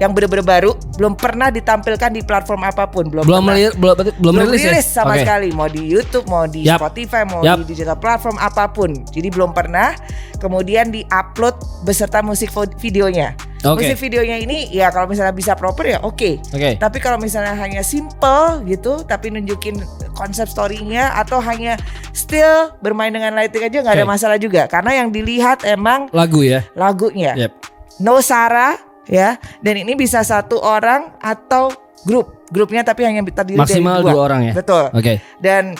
yang 0.00 0.16
bener-bener 0.16 0.40
baru, 0.40 0.70
belum 0.96 1.12
pernah 1.12 1.52
ditampilkan 1.52 2.08
di 2.10 2.24
platform 2.24 2.64
apa 2.64 2.88
pun, 2.88 3.04
belum 3.06 3.28
Belum 3.28 3.44
pernah. 3.44 3.68
belum 3.76 3.94
belum, 4.00 4.32
belum 4.32 4.34
rilis, 4.48 4.64
rilis 4.64 4.86
ya? 4.88 5.04
sama 5.04 5.12
Oke. 5.14 5.22
sekali 5.22 5.48
mau 5.52 5.68
di 5.68 5.82
YouTube 5.84 6.24
mau 6.24 6.48
di 6.48 6.64
Yap. 6.64 6.80
Spotify 6.80 7.22
mau 7.22 7.44
Yap. 7.44 7.60
di 7.60 7.76
digital 7.76 7.94
platform 7.94 8.40
apa 8.40 8.64
pun 8.66 8.90
jadi 9.06 9.28
belum 9.28 9.52
pernah 9.52 9.92
kemudian 10.36 10.88
di 10.88 11.04
upload 11.06 11.52
beserta 11.84 12.18
musik 12.20 12.48
videonya 12.80 13.36
Oke. 13.60 13.84
musik 13.84 14.00
videonya 14.00 14.40
ini 14.40 14.72
ya 14.72 14.88
kalau 14.88 15.04
misalnya 15.04 15.30
bisa 15.30 15.52
proper 15.52 15.84
ya 15.86 15.98
oke 16.00 16.40
Oke. 16.48 16.80
tapi 16.80 16.96
kalau 16.96 17.20
misalnya 17.20 17.52
hanya 17.52 17.84
simple 17.84 18.64
gitu 18.64 19.04
tapi 19.04 19.28
nunjukin 19.28 19.76
konsep 20.16 20.48
storynya 20.48 21.12
atau 21.14 21.38
hanya 21.38 21.76
still 22.10 22.72
bermain 22.80 23.12
dengan 23.12 23.36
lighting 23.36 23.60
aja 23.62 23.84
nggak 23.84 23.96
ada 24.00 24.04
Oke. 24.04 24.12
masalah 24.16 24.38
juga 24.40 24.64
karena 24.64 25.04
yang 25.04 25.12
dilihat 25.12 25.60
emang 25.62 26.08
Lagu 26.10 26.40
ya. 26.40 26.64
lagunya 26.72 27.36
Yep. 27.36 27.52
no 28.00 28.24
Sarah 28.24 28.80
ya 29.10 29.34
dan 29.58 29.74
ini 29.74 29.98
bisa 29.98 30.22
satu 30.22 30.62
orang 30.62 31.10
atau 31.18 31.74
grup 32.06 32.46
grupnya 32.48 32.86
tapi 32.86 33.04
hanya 33.04 33.20
terdiri 33.26 33.58
Maksimal 33.58 34.00
dari 34.00 34.04
dua, 34.06 34.12
dua 34.14 34.22
orang 34.22 34.40
ya? 34.46 34.52
betul 34.54 34.84
Oke. 34.94 35.18
dan 35.42 35.74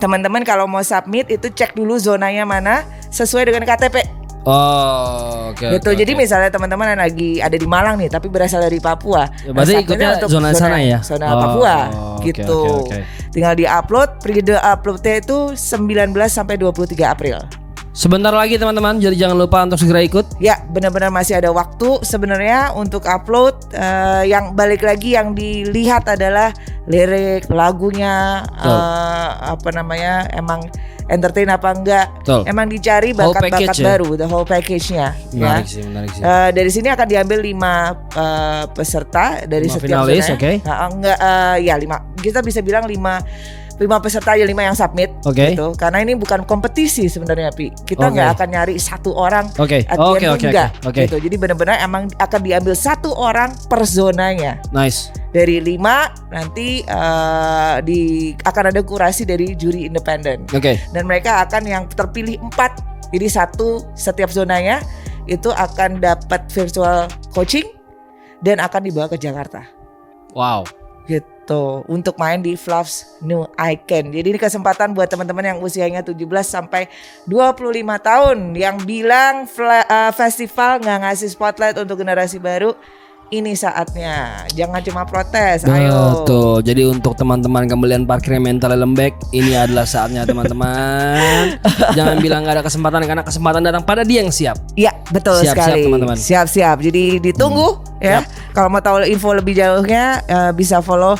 teman-teman 0.00 0.40
kalau 0.42 0.64
mau 0.64 0.80
submit 0.80 1.28
itu 1.28 1.52
cek 1.52 1.76
dulu 1.76 2.00
zonanya 2.00 2.48
mana 2.48 2.82
sesuai 3.12 3.52
dengan 3.52 3.68
KTP 3.68 4.18
Oh, 4.40 5.52
oke. 5.52 5.68
gitu. 5.68 5.92
oke, 5.92 6.00
Jadi 6.00 6.12
oke. 6.16 6.20
misalnya 6.24 6.48
teman-teman 6.48 6.96
yang 6.96 7.02
lagi 7.04 7.44
ada 7.44 7.52
di 7.52 7.68
Malang 7.68 8.00
nih 8.00 8.08
tapi 8.08 8.32
berasal 8.32 8.64
dari 8.64 8.80
Papua. 8.80 9.28
Ya, 9.44 9.52
berarti 9.52 9.76
submitnya 9.76 9.84
ikutnya 9.84 10.08
untuk 10.16 10.30
zona 10.32 10.48
sana 10.56 10.78
ya? 10.80 10.98
Zona 11.04 11.26
Oh, 11.28 11.36
Papua 11.44 11.74
oke, 12.16 12.24
gitu. 12.24 12.60
oke, 12.88 12.88
oke. 12.88 12.98
Tinggal 13.36 13.52
di-upload, 13.60 14.08
periode 14.24 14.56
uploadnya 14.56 15.14
itu 15.20 15.38
19 15.52 16.32
sampai 16.32 16.56
23 16.56 17.12
April. 17.12 17.36
Sebentar 18.00 18.32
lagi 18.32 18.56
teman-teman, 18.56 18.96
jadi 18.96 19.12
jangan 19.12 19.36
lupa 19.36 19.60
untuk 19.60 19.76
segera 19.76 20.00
ikut. 20.00 20.40
Ya, 20.40 20.64
benar-benar 20.72 21.12
masih 21.12 21.36
ada 21.36 21.52
waktu 21.52 22.00
sebenarnya 22.00 22.72
untuk 22.72 23.04
upload. 23.04 23.76
Eh, 23.76 24.32
yang 24.32 24.56
balik 24.56 24.80
lagi 24.80 25.20
yang 25.20 25.36
dilihat 25.36 26.08
adalah 26.08 26.48
lirik 26.88 27.52
lagunya 27.52 28.40
eh, 28.56 29.28
apa 29.52 29.68
namanya 29.76 30.32
emang 30.32 30.64
entertain 31.12 31.52
apa 31.52 31.76
enggak 31.76 32.06
Betul. 32.24 32.40
emang 32.48 32.66
dicari 32.72 33.12
bakat-bakat 33.12 33.76
ya? 33.76 33.84
baru 33.84 34.16
the 34.16 34.24
whole 34.24 34.46
package-nya 34.46 35.12
Menarik 35.34 35.66
ya 35.66 35.74
sih, 35.76 35.82
menarik 35.84 36.10
sih. 36.16 36.22
Eh, 36.24 36.50
dari 36.56 36.70
sini 36.72 36.88
akan 36.88 37.04
diambil 37.04 37.38
lima 37.44 37.74
eh, 38.16 38.64
peserta 38.72 39.44
dari 39.44 39.68
Lima 39.68 39.74
setiap 39.76 40.08
finalis, 40.08 40.24
oke. 40.32 40.50
Nah, 40.64 40.88
enggak 40.88 41.18
eh, 41.20 41.56
ya 41.68 41.74
lima. 41.76 42.00
Kita 42.16 42.40
bisa 42.40 42.64
bilang 42.64 42.88
lima 42.88 43.20
lima 43.80 43.96
peserta 43.96 44.36
aja 44.36 44.44
lima 44.44 44.60
yang 44.60 44.76
submit 44.76 45.08
Oke. 45.24 45.56
gitu. 45.56 45.72
Karena 45.72 46.04
ini 46.04 46.12
bukan 46.12 46.44
kompetisi 46.44 47.08
sebenarnya 47.08 47.48
Pi. 47.56 47.72
Kita 47.72 48.12
nggak 48.12 48.36
akan 48.36 48.48
nyari 48.52 48.76
satu 48.76 49.16
orang 49.16 49.48
at 49.88 49.96
the 49.96 49.96
Oke, 49.96 50.20
pun 50.20 50.36
enggak 50.36 50.70
oke, 50.84 50.88
oke. 50.92 51.00
gitu. 51.08 51.16
Jadi 51.16 51.36
benar-benar 51.40 51.80
emang 51.80 52.12
akan 52.20 52.40
diambil 52.44 52.76
satu 52.76 53.16
orang 53.16 53.56
per 53.72 53.80
zonanya. 53.88 54.60
Nice. 54.68 55.08
Dari 55.32 55.64
lima 55.64 56.12
nanti 56.28 56.84
eh, 56.84 57.76
di 57.80 58.30
akan 58.44 58.64
ada 58.68 58.80
kurasi 58.84 59.24
dari 59.24 59.54
juri 59.54 59.86
independen 59.86 60.44
Oke. 60.50 60.76
dan 60.90 61.06
mereka 61.06 61.46
akan 61.46 61.62
yang 61.64 61.84
terpilih 61.86 62.36
empat 62.42 62.82
jadi 63.14 63.26
satu 63.30 63.86
setiap 63.94 64.30
zonanya 64.30 64.82
itu 65.30 65.54
akan 65.54 66.02
dapat 66.02 66.50
virtual 66.50 67.06
coaching 67.30 67.66
dan 68.42 68.58
akan 68.58 68.82
dibawa 68.90 69.06
ke 69.06 69.18
Jakarta 69.22 69.62
Wow. 70.34 70.62
Gitu 71.50 71.82
untuk 71.90 72.14
main 72.14 72.38
di 72.38 72.54
Fluffs 72.54 73.18
New 73.18 73.42
Icon. 73.58 74.14
Jadi 74.14 74.26
ini 74.30 74.38
kesempatan 74.38 74.94
buat 74.94 75.10
teman-teman 75.10 75.42
yang 75.42 75.58
usianya 75.58 76.06
17 76.06 76.14
sampai 76.46 76.86
25 77.26 77.74
tahun 77.98 78.38
yang 78.54 78.78
bilang 78.86 79.50
eh, 79.50 80.12
festival 80.14 80.78
nggak 80.78 80.98
ngasih 81.10 81.28
spotlight 81.34 81.74
untuk 81.82 81.98
generasi 81.98 82.38
baru. 82.38 82.78
Ini 83.30 83.54
saatnya. 83.54 84.42
Jangan 84.58 84.82
cuma 84.82 85.06
protes. 85.06 85.62
Ayo. 85.62 86.26
Betul. 86.26 86.66
Jadi 86.66 86.82
untuk 86.82 87.14
teman-teman 87.14 87.70
kembalian 87.70 88.02
parkirnya 88.02 88.42
mentalnya 88.42 88.82
lembek, 88.82 89.14
ini 89.30 89.54
adalah 89.54 89.86
saatnya 89.86 90.26
teman-teman. 90.26 91.54
Jangan 91.98 92.18
bilang 92.18 92.42
gak 92.42 92.58
ada 92.58 92.64
kesempatan 92.66 93.06
karena 93.06 93.22
kesempatan 93.22 93.62
datang 93.62 93.86
pada 93.86 94.02
dia 94.02 94.26
yang 94.26 94.34
siap. 94.34 94.58
Iya 94.74 94.98
betul 95.14 95.46
Siap-siap, 95.46 95.62
sekali. 95.62 95.82
teman-teman. 95.86 96.18
Hmm. 96.18 96.26
Siap-siap. 96.26 96.76
Jadi 96.82 97.04
ditunggu 97.22 97.68
ya. 98.02 98.26
Kalau 98.50 98.66
mau 98.66 98.82
tahu 98.82 99.06
info 99.06 99.30
lebih 99.30 99.54
jauhnya 99.54 100.26
eh, 100.26 100.50
bisa 100.50 100.82
follow 100.82 101.14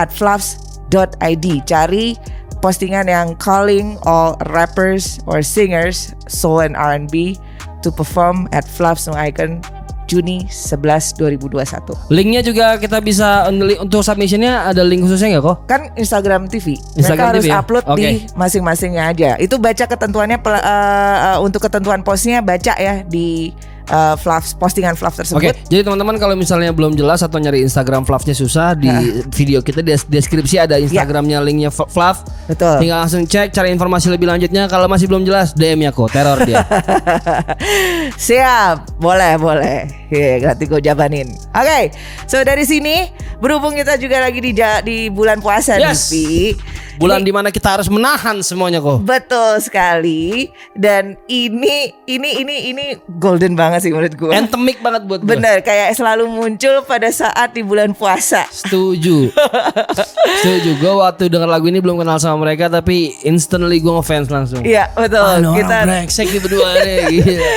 at 0.00 0.08
fluffs.id. 0.08 1.46
Cari 1.68 2.16
postingan 2.64 3.08
yang 3.08 3.36
calling 3.36 4.00
all 4.08 4.36
rappers 4.48 5.20
or 5.28 5.44
singers 5.44 6.16
soul 6.28 6.64
and 6.64 6.76
R&B 6.76 7.36
to 7.84 7.88
perform 7.92 8.48
at 8.52 8.68
Fluffs 8.68 9.08
No 9.08 9.16
Icon 9.16 9.64
Juni 10.10 10.42
11 10.50 11.14
2021. 11.14 12.10
Linknya 12.10 12.42
juga 12.42 12.74
kita 12.82 12.98
bisa 12.98 13.46
untuk 13.78 14.02
submissionnya 14.02 14.66
ada 14.66 14.82
link 14.82 15.06
khususnya 15.06 15.38
nggak 15.38 15.44
kok? 15.46 15.56
Kan 15.70 15.82
Instagram 15.94 16.50
TV. 16.50 16.74
Instagram 16.98 17.06
Mereka 17.14 17.30
harus 17.30 17.44
TV 17.46 17.50
ya? 17.54 17.60
upload 17.62 17.84
Oke. 17.86 17.94
di 17.94 18.08
masing-masingnya 18.34 19.04
aja. 19.06 19.30
Itu 19.38 19.62
baca 19.62 19.84
ketentuannya 19.86 20.42
eh, 20.42 20.60
eh, 20.66 21.38
untuk 21.38 21.62
ketentuan 21.62 22.02
postnya 22.02 22.42
baca 22.42 22.74
ya 22.74 23.06
di 23.06 23.54
eh, 23.90 24.14
Fluffs 24.16 24.54
postingan 24.54 24.94
Fluffs 24.94 25.18
tersebut. 25.18 25.42
Oke, 25.42 25.50
jadi 25.66 25.82
teman-teman 25.82 26.14
kalau 26.16 26.32
misalnya 26.32 26.70
belum 26.70 26.94
jelas 26.94 27.20
atau 27.20 27.36
nyari 27.36 27.60
Instagram 27.60 28.02
Fluffnya 28.02 28.32
susah 28.32 28.72
di 28.72 28.88
video 29.28 29.58
kita 29.60 29.80
di 29.80 29.92
deskripsi 29.92 30.56
ada 30.60 30.78
Instagramnya 30.78 31.38
linknya 31.40 31.68
F- 31.68 31.86
Fluff. 31.86 32.22
Betul. 32.46 32.78
Tinggal 32.78 32.98
langsung 33.00 33.22
cek 33.22 33.50
cari 33.50 33.70
informasi 33.70 34.08
lebih 34.08 34.26
lanjutnya. 34.26 34.64
Kalau 34.64 34.86
masih 34.86 35.04
belum 35.04 35.22
jelas 35.22 35.52
DM 35.52 35.82
ya 35.82 35.90
kok 35.90 36.08
teror 36.08 36.38
dia. 36.40 36.62
Siap, 38.20 38.96
boleh 38.96 39.34
boleh. 39.36 39.78
Iya, 40.10 40.42
nanti 40.44 40.66
gue 40.66 40.80
jabanin. 40.80 41.30
Oke, 41.50 41.94
so 42.26 42.42
dari 42.42 42.62
sini 42.62 43.06
berhubung 43.38 43.72
kita 43.72 43.94
juga 43.96 44.18
lagi 44.20 44.38
di 44.38 44.52
di 44.82 45.06
bulan 45.08 45.38
puasa 45.38 45.78
Yes. 45.78 46.10
nih, 46.10 46.58
Bulan 47.00 47.24
di 47.24 47.32
mana 47.32 47.48
kita 47.48 47.80
harus 47.80 47.88
menahan 47.88 48.44
semuanya 48.44 48.76
kok. 48.76 49.00
Betul 49.00 49.56
sekali. 49.64 50.52
Dan 50.76 51.16
ini 51.32 51.96
ini 52.04 52.44
ini 52.44 52.56
ini 52.68 52.84
golden 53.16 53.56
banget 53.56 53.88
sih 53.88 53.90
menurut 53.90 54.12
gue. 54.12 54.28
Endemik 54.36 54.84
banget 54.84 55.08
buat 55.08 55.24
gue. 55.24 55.32
Bener, 55.32 55.64
kayak 55.64 55.96
selalu 55.96 56.28
muncul 56.28 56.84
pada 56.84 57.08
saat 57.08 57.56
di 57.56 57.64
bulan 57.64 57.96
puasa. 57.96 58.44
Setuju. 58.52 59.32
Setuju. 60.44 60.70
Gue 60.76 60.92
waktu 61.00 61.32
denger 61.32 61.48
lagu 61.48 61.72
ini 61.72 61.80
belum 61.80 62.04
kenal 62.04 62.20
sama 62.20 62.44
mereka 62.44 62.68
tapi 62.68 63.16
instantly 63.24 63.80
gue 63.80 63.92
ngefans 63.96 64.28
langsung. 64.28 64.60
Iya, 64.60 64.92
betul. 64.92 65.40
Ini 65.40 65.56
kita 65.56 65.76
brengsek 65.88 66.26
nih 66.28 66.40
berdua 66.44 66.70
nih. 66.84 66.98
Gila. 67.20 67.50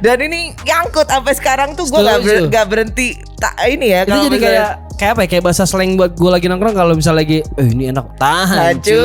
dan 0.00 0.18
ini 0.20 0.52
nyangkut 0.64 1.08
sampai 1.08 1.32
sekarang 1.36 1.72
tuh 1.72 1.84
gue 1.88 2.00
gak, 2.00 2.20
Setuju. 2.24 2.44
gak 2.52 2.66
berhenti 2.68 3.08
tak 3.36 3.54
ini 3.68 3.92
ya 3.92 4.00
Itu 4.04 4.18
jadi 4.28 4.38
kayak 4.40 4.72
kayak 4.96 5.12
apa 5.16 5.20
ya? 5.24 5.28
Kayak 5.36 5.44
bahasa 5.44 5.62
slang 5.68 5.94
buat 5.94 6.16
gue 6.16 6.30
lagi 6.32 6.46
nongkrong 6.48 6.74
kalau 6.74 6.92
misalnya 6.96 7.22
lagi 7.22 7.38
eh 7.44 7.68
ini 7.68 7.92
enak 7.92 8.16
tahan 8.16 8.80
Cuy. 8.80 8.96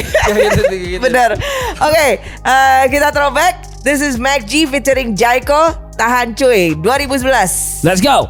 Gitu, 0.30 0.62
gitu. 0.70 1.00
Bener. 1.02 1.34
Oke, 1.80 2.08
eh, 2.22 2.82
kita 2.92 3.10
throwback. 3.10 3.66
This 3.80 4.04
is 4.04 4.20
Mac 4.20 4.44
G 4.44 4.68
featuring 4.68 5.16
Jaiko. 5.16 5.72
Tahan 5.96 6.36
cuy 6.36 6.76
2011. 6.80 7.80
Let's 7.84 8.04
go. 8.04 8.28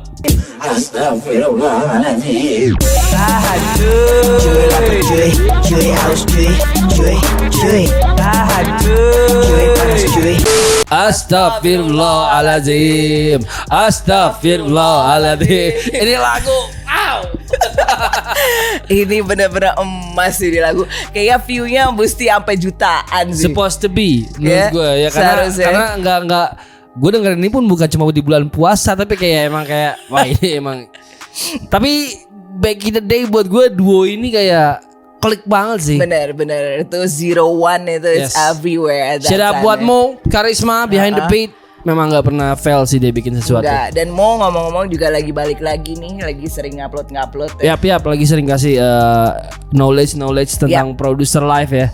Tahan 3.11 3.61
cuy. 3.77 4.69
Cuy, 5.01 5.33
cuy 5.65 5.89
aus 6.07 6.23
cuy, 6.29 6.49
cuy, 6.93 7.17
cuy, 7.49 7.85
Tahan 8.17 8.67
cuy. 8.85 9.65
panas 9.77 10.05
cuy. 10.13 10.37
Astagfirullahaladzim 10.91 13.47
Astagfirullahaladzim 13.71 15.71
Ini 15.95 16.19
lagu 16.19 16.59
Wow 16.83 17.31
Ini 18.91 19.23
bener-bener 19.23 19.79
emas 19.79 20.35
sih 20.35 20.51
di 20.51 20.59
lagu. 20.59 20.83
Kayaknya 21.15 21.37
view-nya 21.39 21.95
mesti 21.95 22.27
sampai 22.27 22.59
jutaan 22.59 23.31
sih. 23.31 23.47
Supposed 23.47 23.79
to 23.79 23.87
be 23.89 24.27
Menurut 24.35 24.51
Ya, 24.51 24.67
gue 24.75 24.91
ya 24.99 25.11
Karena, 25.15 25.47
seharusnya. 25.47 25.67
karena 25.71 25.87
nggak 25.95 26.19
nggak 26.27 26.70
Gue 26.99 27.11
dengerin 27.15 27.39
ini 27.39 27.51
pun 27.53 27.63
bukan 27.67 27.87
cuma 27.87 28.11
di 28.11 28.23
bulan 28.23 28.51
puasa 28.51 28.99
Tapi 28.99 29.15
kayak 29.15 29.53
emang 29.53 29.65
kayak 29.67 29.95
Wah 30.13 30.27
ini 30.27 30.59
emang 30.59 30.79
Tapi 31.71 32.27
Back 32.61 32.83
in 32.83 32.93
the 32.99 33.05
day 33.05 33.23
buat 33.25 33.47
gue 33.47 33.71
Duo 33.71 34.05
ini 34.05 34.35
kayak 34.35 34.83
Klik 35.21 35.45
banget 35.45 35.79
sih 35.85 35.99
Bener 36.01 36.33
bener 36.33 36.81
itu 36.83 36.97
zero 37.07 37.53
one 37.53 37.85
itu 37.87 38.09
Yes. 38.09 38.33
is 38.33 38.41
everywhere. 38.41 39.21
Shout 39.21 39.39
out 39.39 39.61
buat 39.61 39.79
ya. 39.79 39.87
Mo 39.87 40.01
Karisma 40.27 40.89
Behind 40.89 41.13
the 41.13 41.29
beat 41.29 41.53
Memang 41.81 42.13
nggak 42.13 42.29
pernah 42.29 42.53
fail 42.61 42.85
sih 42.85 43.01
dia 43.01 43.09
bikin 43.09 43.33
sesuatu 43.41 43.65
Enggak, 43.65 43.97
dan 43.97 44.13
mau 44.13 44.37
ngomong-ngomong 44.37 44.93
juga 44.93 45.09
lagi 45.09 45.33
balik 45.33 45.65
lagi 45.65 45.97
nih, 45.97 46.21
lagi 46.21 46.45
sering 46.45 46.77
ngupload 46.77 47.09
ngupload. 47.09 47.51
ya. 47.57 47.73
Yap 47.73 47.83
yap 47.89 48.05
lagi 48.05 48.25
sering 48.29 48.45
kasih 48.45 48.77
eh, 48.77 49.31
knowledge 49.73 50.13
knowledge 50.13 50.61
tentang 50.61 50.93
producer 50.93 51.41
live 51.41 51.73
ya. 51.73 51.87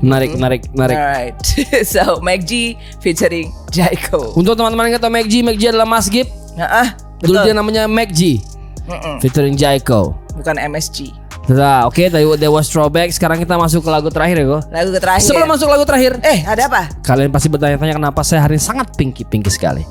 Menarik 0.00 0.32
menarik 0.32 0.62
menarik. 0.72 0.96
Alright, 0.96 1.36
so 1.92 2.16
Mac 2.24 2.48
G 2.48 2.80
featuring 3.04 3.52
Jaiko. 3.68 4.32
Untuk 4.32 4.56
teman-teman 4.56 4.88
yang 4.88 4.96
tahu 4.96 5.12
Mac 5.12 5.28
G, 5.28 5.44
Mac 5.44 5.60
G 5.60 5.68
adalah 5.68 5.84
Mas 5.84 6.08
Gip. 6.08 6.32
Nah, 6.56 6.68
ah, 6.72 6.88
Dulu 7.20 7.36
dia 7.44 7.52
namanya 7.52 7.84
Mac 7.84 8.12
G. 8.12 8.40
Mm-mm. 8.88 9.20
Featuring 9.20 9.58
Jaiko. 9.58 10.16
Bukan 10.32 10.56
MSG. 10.56 11.25
Nah, 11.46 11.86
oke 11.86 12.02
tadi 12.02 12.26
there 12.36 12.50
was 12.50 12.66
throwback. 12.66 13.08
Sekarang 13.08 13.36
kita 13.36 13.54
masuk 13.54 13.80
ke 13.80 13.88
lagu 13.88 14.08
terakhir 14.08 14.36
ya, 14.36 14.46
kok. 14.48 14.62
Lagu 14.66 14.90
terakhir. 14.92 15.22
Sebelum 15.22 15.46
masuk 15.46 15.68
lagu 15.68 15.84
terakhir, 15.84 16.12
Eh, 16.20 16.42
ada 16.42 16.66
apa? 16.66 16.82
kalian 17.00 17.30
pasti 17.30 17.46
bertanya-tanya 17.46 17.94
kenapa 17.94 18.20
saya 18.20 18.42
hari 18.42 18.56
ini 18.56 18.64
sangat 18.64 18.90
pinky-pinky 18.92 19.46
sekali. 19.48 19.86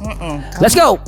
Let's 0.60 0.74
go. 0.74 1.00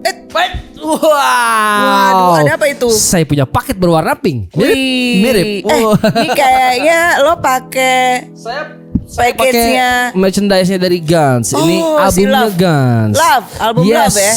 Eh, 0.00 0.14
Wait. 0.28 0.52
Wow. 0.78 1.02
Waduh, 1.10 2.34
ada 2.40 2.52
apa 2.54 2.66
itu? 2.68 2.86
Saya 2.88 3.26
punya 3.26 3.42
paket 3.42 3.74
berwarna 3.74 4.14
pink. 4.14 4.54
Mirip. 4.54 4.78
Mirip. 5.20 5.46
Eh, 5.66 5.82
Wah. 5.82 5.98
ini 6.14 6.28
kayaknya 6.32 6.98
lo 7.20 7.34
pakai 7.36 8.30
saya 8.30 8.78
package-nya. 9.08 10.12
merchandise-nya 10.12 10.78
dari 10.78 11.00
Guns. 11.00 11.50
Ini 11.50 11.76
Oh, 11.80 11.96
si 12.06 12.22
albumnya 12.22 12.38
Love. 12.38 12.54
Guns. 12.54 13.14
Love, 13.16 13.46
album 13.58 13.82
yes. 13.82 13.98
Love 13.98 14.18
ya. 14.20 14.34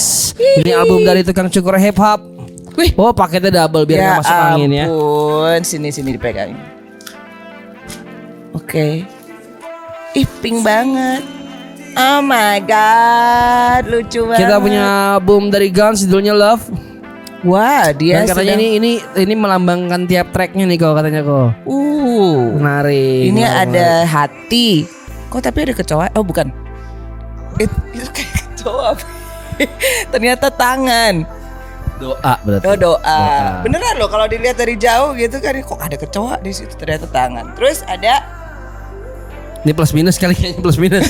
Ini 0.58 0.72
album 0.74 1.00
dari 1.04 1.22
tukang 1.22 1.48
cukur 1.48 1.76
hip 1.76 1.96
hop. 1.96 2.20
Wih, 2.72 2.92
oh 2.96 3.12
paketnya 3.12 3.52
double 3.54 3.84
biar 3.84 4.00
nggak 4.00 4.20
masuk 4.22 4.38
angin 4.38 4.72
ya. 4.72 4.86
ampun, 4.86 5.60
sini 5.62 5.90
sini 5.90 6.10
dipegang. 6.12 6.56
Oke. 8.52 9.04
Ih, 10.12 10.28
pink 10.40 10.60
banget. 10.62 11.24
Oh 11.92 12.20
my 12.20 12.64
god, 12.64 13.84
lucu 13.86 14.24
banget. 14.24 14.40
Kita 14.42 14.56
punya 14.58 14.84
album 15.14 15.52
dari 15.52 15.68
Guns 15.68 16.02
judulnya 16.02 16.32
Love. 16.32 16.64
Wah, 17.42 17.92
dia 17.92 18.22
Dan 18.22 18.30
katanya 18.30 18.54
sedang- 18.54 18.62
ini 18.62 18.68
ini 18.78 18.92
ini 19.18 19.34
melambangkan 19.34 20.06
tiap 20.06 20.30
tracknya 20.30 20.64
nih 20.64 20.78
kok 20.78 20.94
katanya 20.94 21.22
kok. 21.22 21.52
uh. 21.66 22.40
Menarik. 22.54 23.22
Ini 23.28 23.42
menarik, 23.42 23.62
ada 23.68 23.88
hati. 24.06 24.86
Kok 25.28 25.42
tapi 25.42 25.58
ada 25.62 25.74
kecoa? 25.74 26.08
Oh, 26.14 26.24
bukan. 26.24 26.54
It, 27.58 27.72
itu 27.92 28.08
kayak 28.16 28.32
kecoa. 28.48 28.90
Ternyata 30.08 30.48
tangan. 30.50 31.26
Doa 32.02 32.34
berarti. 32.42 32.66
Oh 32.66 32.78
doa. 32.78 33.22
Beneran 33.62 33.96
loh 34.02 34.10
kalau 34.10 34.26
dilihat 34.26 34.58
dari 34.58 34.74
jauh 34.76 35.14
gitu 35.14 35.38
kan 35.38 35.54
kok 35.62 35.80
ada 35.80 35.96
kecoa 35.96 36.36
di 36.42 36.52
situ 36.52 36.74
ternyata 36.74 37.06
tangan. 37.06 37.54
Terus 37.54 37.86
ada 37.86 38.42
Ini 39.62 39.78
plus 39.78 39.94
minus 39.94 40.18
kali 40.18 40.34
kayaknya 40.34 40.58
plus 40.58 40.82
minus. 40.82 41.06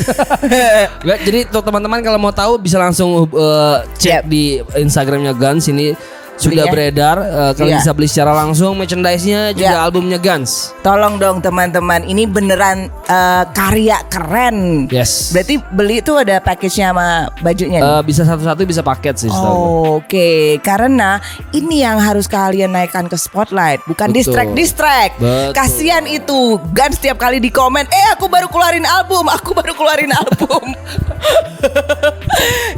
Jadi 1.28 1.48
untuk 1.48 1.64
teman-teman 1.64 2.04
kalau 2.04 2.20
mau 2.20 2.36
tahu 2.36 2.60
bisa 2.60 2.76
langsung 2.76 3.32
uh, 3.32 3.80
cek 3.96 4.28
Yap. 4.28 4.28
di 4.28 4.60
Instagramnya 4.76 5.32
Guns 5.32 5.72
ini 5.72 5.96
sudah 6.42 6.66
ya. 6.66 6.72
beredar. 6.72 7.18
Eh, 7.22 7.52
kalian 7.54 7.72
Iya. 7.72 7.80
bisa 7.86 7.92
beli 7.94 8.08
secara 8.10 8.34
langsung 8.34 8.74
merchandise-nya 8.76 9.54
juga 9.54 9.78
Iya. 9.78 9.86
albumnya 9.86 10.18
Guns. 10.18 10.74
Tolong 10.82 11.22
dong 11.22 11.38
teman-teman, 11.40 12.02
ini 12.04 12.26
beneran 12.26 12.90
eh, 13.06 13.44
karya 13.52 14.00
keren. 14.08 14.88
Yes. 14.88 15.32
Berarti 15.32 15.60
beli 15.72 16.00
itu 16.00 16.16
ada 16.16 16.40
package-nya 16.40 16.92
sama 16.92 17.08
bajunya. 17.40 17.80
nih? 17.80 17.92
Eh, 18.00 18.02
bisa 18.04 18.24
satu-satu 18.24 18.64
bisa 18.64 18.82
paket 18.82 19.16
sih. 19.22 19.32
Oh, 19.32 20.02
Oke, 20.02 20.58
karena 20.64 21.20
ini 21.52 21.84
yang 21.84 22.00
harus 22.00 22.26
kalian 22.26 22.72
naikkan 22.72 23.06
ke 23.06 23.20
spotlight, 23.20 23.84
bukan 23.86 24.10
Betul. 24.10 24.18
distract 24.24 24.52
distract. 24.56 25.14
Betul. 25.20 25.52
Kasihan 25.52 26.04
itu, 26.08 26.58
Gan 26.72 26.92
setiap 26.92 27.20
kali 27.20 27.44
di 27.44 27.52
komen, 27.52 27.84
eh 27.86 28.08
aku 28.16 28.32
baru 28.32 28.48
keluarin 28.48 28.88
album, 28.88 29.28
aku 29.28 29.52
baru 29.52 29.76
keluarin 29.76 30.12
album. 30.16 30.72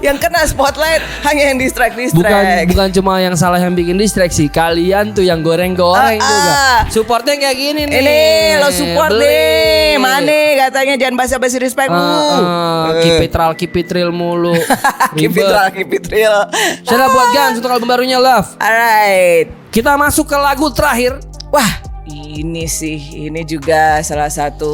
yang 0.05 0.17
kena 0.19 0.43
spotlight 0.43 0.99
hanya 1.23 1.53
yang 1.53 1.57
distract 1.57 1.95
Bukan 1.95 2.67
bukan 2.67 2.89
cuma 2.91 3.21
yang 3.21 3.35
salah 3.37 3.52
yang 3.57 3.73
bikin 3.73 3.95
distraksi, 3.95 4.47
kalian 4.47 5.11
tuh 5.11 5.21
yang 5.21 5.41
goreng-goreng 5.41 6.17
Ah, 6.17 6.23
juga. 6.23 6.53
ah. 6.53 6.79
Supportnya 6.87 7.35
kayak 7.35 7.53
gini 7.53 7.81
nih. 7.83 7.97
Ini 7.97 8.17
lo 8.57 8.69
support 8.69 9.11
Beli. 9.11 9.25
deh, 9.25 9.91
mana 9.97 10.39
katanya 10.59 10.95
jangan 10.97 11.15
basa-basi 11.15 11.57
respect 11.57 11.89
Ah, 11.89 11.97
lu. 11.97 11.99
ah, 11.99 12.87
it 13.19 13.29
real, 13.29 13.53
keep 13.53 13.73
it 13.73 13.89
real 13.89 14.09
mulu. 14.09 14.55
keep 15.17 15.31
it 15.31 15.43
real, 15.43 15.67
keep 15.69 15.91
it 15.91 16.05
real. 16.07 16.39
Shout 16.81 16.97
out 16.97 17.09
buat 17.09 17.29
Guns 17.31 17.57
untuk 17.57 17.69
album 17.69 17.87
barunya 17.87 18.17
Love. 18.17 18.55
Alright. 18.57 19.51
Kita 19.69 19.93
masuk 19.93 20.25
ke 20.25 20.37
lagu 20.37 20.69
terakhir. 20.69 21.17
Wah, 21.49 21.69
ini 22.05 22.65
sih, 22.65 22.97
ini 23.23 23.41
juga 23.41 24.01
salah 24.01 24.27
satu 24.27 24.73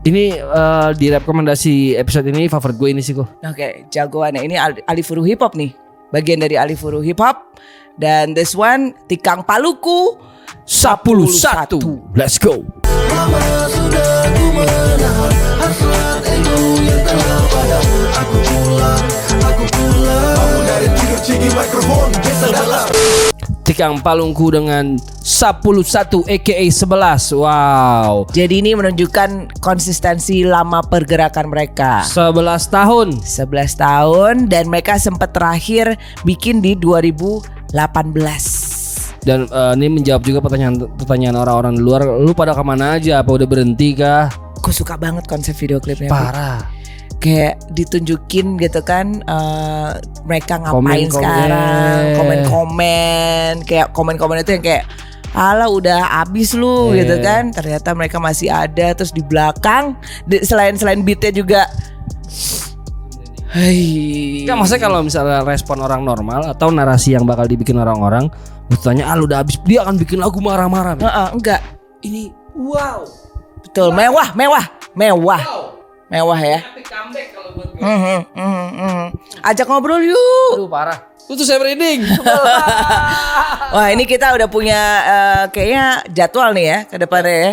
Ini 0.00 0.24
eh, 0.36 0.88
di 0.94 1.06
rekomendasi 1.08 1.74
episode 1.94 2.26
ini 2.26 2.46
favorit 2.46 2.74
gue 2.74 2.88
ini 2.90 3.00
sih 3.00 3.12
kok. 3.12 3.38
Oke, 3.40 3.86
jagoannya 3.86 4.42
ini 4.42 4.54
Ali, 4.54 4.82
Ali 4.82 5.02
Furu 5.02 5.22
Hip 5.22 5.38
Hop 5.38 5.54
nih. 5.54 5.74
Bagian 6.08 6.38
dari 6.38 6.56
Ali 6.56 6.72
Furu 6.72 6.98
Hip 7.00 7.18
Hop. 7.18 7.52
Dan 7.98 8.30
this 8.30 8.54
one 8.54 8.94
Tikang 9.10 9.42
Paluku 9.42 10.14
11 10.64 12.14
Let's 12.14 12.38
go. 12.38 12.62
Bangun 19.38 20.62
dari 20.64 20.88
tidur 20.94 21.20
cigi 21.26 21.50
mikrofon 21.50 22.08
Desa 22.22 22.48
dalam 22.54 22.86
Tikang 23.68 24.00
Palungku 24.00 24.48
dengan 24.48 24.96
11 24.96 26.24
aka 26.24 26.56
11. 26.56 27.36
Wow. 27.36 28.24
Jadi 28.32 28.64
ini 28.64 28.72
menunjukkan 28.72 29.60
konsistensi 29.60 30.40
lama 30.40 30.80
pergerakan 30.80 31.52
mereka 31.52 32.00
11 32.00 32.48
tahun. 32.72 33.20
11 33.20 33.76
tahun 33.76 34.34
dan 34.48 34.72
mereka 34.72 34.96
sempat 34.96 35.36
terakhir 35.36 36.00
bikin 36.24 36.64
di 36.64 36.80
2018 37.70 39.20
Dan 39.20 39.44
eh, 39.44 39.72
ini 39.74 39.86
menjawab 39.92 40.22
juga 40.22 40.38
pertanyaan 40.40 40.78
pertanyaan 40.94 41.36
orang-orang 41.36 41.74
di 41.74 41.82
luar. 41.82 42.00
Lu 42.06 42.32
pada 42.32 42.52
ke 42.52 42.62
mana 42.62 42.96
aja? 42.96 43.20
Apa 43.20 43.34
udah 43.34 43.44
berhenti 43.44 43.92
kah? 43.92 44.30
Gue 44.58 44.72
suka 44.72 44.94
banget 44.94 45.26
konsep 45.26 45.52
video 45.54 45.76
klipnya 45.76 46.08
Parah. 46.08 46.60
Kayak 47.18 47.58
ditunjukin 47.68 48.54
gitu 48.56 48.78
kan 48.80 49.20
eh, 49.20 49.90
Mereka 50.22 50.54
ngapain 50.60 51.10
Komen-komen. 51.10 51.10
sekarang 51.10 52.00
Komen-komen 52.14 53.52
Kayak 53.64 53.86
komen-komen 53.90 54.38
itu 54.38 54.50
yang 54.52 54.62
kayak 54.62 54.84
Alah 55.28 55.66
udah 55.66 56.00
abis 56.22 56.54
lu 56.54 56.94
Eh. 56.94 57.02
gitu 57.02 57.18
kan 57.18 57.50
Ternyata 57.50 57.90
mereka 57.92 58.16
masih 58.16 58.48
ada 58.48 58.94
Terus 58.94 59.10
di 59.10 59.20
belakang 59.20 59.98
di- 60.24 60.40
Selain 60.40 60.72
selain 60.72 61.02
beatnya 61.02 61.34
juga 61.34 61.66
Hai. 63.48 64.44
Enggak 64.44 64.56
maksudnya 64.60 64.82
kalau 64.84 65.00
misalnya 65.00 65.40
respon 65.40 65.80
orang 65.80 66.04
normal 66.04 66.52
atau 66.52 66.68
narasi 66.68 67.16
yang 67.16 67.24
bakal 67.24 67.48
dibikin 67.48 67.80
orang-orang, 67.80 68.28
lu 68.68 68.76
tanya 68.76 69.08
ah 69.08 69.16
lu 69.16 69.24
udah 69.24 69.40
habis 69.40 69.56
dia 69.64 69.80
akan 69.80 69.96
bikin 69.96 70.20
lagu 70.20 70.36
marah-marah. 70.44 71.00
Heeh, 71.00 71.28
enggak 71.32 71.60
Ini 72.04 72.30
wow. 72.52 73.02
Betul 73.64 73.90
mewah 73.90 74.36
mewah 74.38 74.64
Mewah 74.94 75.42
Mewah 76.08 76.40
ya 76.40 76.60
Mhm, 77.78 78.20
mhm, 78.32 78.66
mhm. 78.80 79.06
Ajak 79.44 79.66
ngobrol 79.68 80.02
yuk 80.02 80.52
Aduh 80.58 80.68
parah. 80.70 80.98
Lu 81.28 81.36
tuh 81.36 81.44
saya 81.44 81.60
merinding. 81.60 82.08
Wah 83.76 83.88
ini 83.92 84.08
kita 84.08 84.32
udah 84.32 84.48
punya 84.48 84.80
eh, 85.04 85.44
kayaknya 85.52 86.00
jadwal 86.08 86.56
nih 86.56 86.64
ya 86.64 86.78
ke 86.88 86.96
depannya 86.96 87.36
ya. 87.36 87.52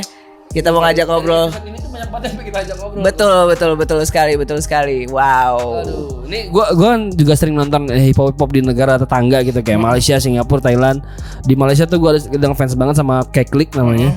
Kita 0.56 0.72
mau 0.72 0.80
ngajak 0.80 1.04
ngobrol. 1.04 1.52
Ini 1.52 1.76
tuh 1.76 1.90
banyak 1.92 2.10
banget 2.10 2.30
yang 2.32 2.46
kita 2.48 2.60
ajak 2.64 2.76
ngobrol. 2.80 3.02
Betul 3.04 3.36
betul 3.46 3.72
betul 3.76 4.00
sekali 4.02 4.34
betul 4.34 4.58
sekali. 4.58 5.04
Wow. 5.06 5.84
Aduh, 5.84 6.24
ini 6.26 6.48
gua 6.48 6.72
gua 6.72 6.96
kan 6.96 7.12
juga 7.12 7.36
sering 7.36 7.54
nonton 7.54 7.92
hip 7.92 8.16
hop 8.16 8.32
hip 8.32 8.40
hop 8.40 8.50
di 8.50 8.64
negara 8.64 8.96
tetangga 8.96 9.44
gitu 9.44 9.60
kayak 9.60 9.84
Malaysia, 9.84 10.16
Singapura, 10.16 10.64
Thailand. 10.64 11.04
Di 11.44 11.54
Malaysia 11.54 11.84
tuh 11.84 12.00
gua 12.00 12.16
ada 12.16 12.48
fans 12.56 12.72
banget 12.74 12.96
sama 12.96 13.28
Keklik 13.28 13.76
namanya. 13.76 14.16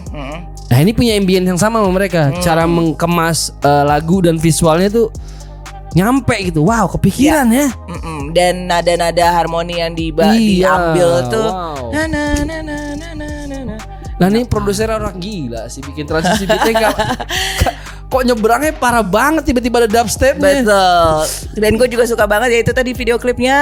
Nah, 0.69 0.79
ini 0.79 0.93
punya 0.93 1.17
ambience 1.17 1.49
yang 1.49 1.59
sama 1.59 1.81
sama 1.81 1.91
mereka. 1.91 2.31
Cara 2.39 2.63
mengemas 2.65 3.51
eh, 3.59 3.83
lagu 3.83 4.23
dan 4.23 4.39
visualnya 4.39 4.87
tuh 4.87 5.11
nyampe 5.91 6.37
gitu. 6.45 6.63
Wow, 6.63 6.87
kepikiran 6.93 7.49
ya. 7.49 7.73
Mm-mm. 7.89 8.31
Dan 8.31 8.69
nada-nada 8.69 9.33
harmoni 9.33 9.81
yang 9.81 9.97
diba- 9.97 10.37
Iya, 10.37 10.69
diambil 10.69 11.11
tuh. 11.27 11.49
wow. 11.51 11.89
Na, 11.89 12.03
na, 12.05 12.23
na, 12.45 12.57
na, 12.61 12.77
Nah, 14.19 14.27
ini 14.29 14.43
produser 14.45 14.91
orang 14.91 15.15
gila 15.17 15.71
sih 15.71 15.79
bikin 15.79 16.03
transisi 16.05 16.43
beatnya 16.43 16.73
nggak- 16.75 16.99
kok 18.11 18.23
nyebrangnya 18.25 18.73
parah 18.73 19.05
banget 19.05 19.47
tiba-tiba 19.47 19.85
ada 19.85 19.89
dubstepnya. 20.01 20.65
Betul. 20.65 21.23
Dan 21.61 21.77
gue 21.77 21.89
juga 21.93 22.05
suka 22.09 22.25
banget 22.25 22.49
ya 22.51 22.59
itu 22.65 22.73
tadi 22.73 22.91
video 22.97 23.21
klipnya. 23.21 23.61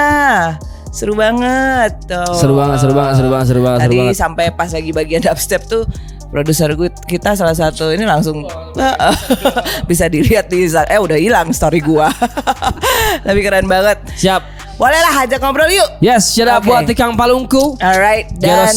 Seru 0.89 1.13
banget. 1.13 2.07
Tuh. 2.07 2.31
Seru 2.33 2.55
banget, 2.55 2.79
seru 2.79 2.93
banget, 2.95 3.13
seru 3.19 3.29
banget, 3.29 3.45
seru 3.51 3.61
banget, 3.61 3.79
seru 3.79 3.91
Tadi 3.91 3.97
banget. 4.01 4.15
sampai 4.15 4.45
pas 4.55 4.71
lagi 4.71 4.91
bagian 4.95 5.21
dubstep 5.21 5.61
tuh 5.67 5.83
produser 6.27 6.75
gue 6.75 6.91
kita 7.07 7.39
salah 7.39 7.55
satu 7.55 7.91
ini 7.95 8.03
langsung 8.03 8.43
bisa 9.89 10.11
dilihat 10.11 10.51
di 10.51 10.67
eh 10.67 10.99
udah 10.99 11.19
hilang 11.19 11.51
story 11.51 11.83
gua. 11.83 12.07
Tapi 13.27 13.39
keren 13.43 13.67
banget. 13.67 13.99
Siap. 14.15 14.41
Boleh 14.79 14.99
lah 15.01 15.27
ajak 15.27 15.43
ngobrol 15.43 15.67
yuk. 15.67 15.89
Yes, 15.99 16.31
shout 16.31 16.47
out 16.47 16.63
Oke. 16.63 16.69
buat 16.71 16.87
Tikang 16.87 17.19
Palungku. 17.19 17.75
Alright 17.83 18.31
dan. 18.39 18.71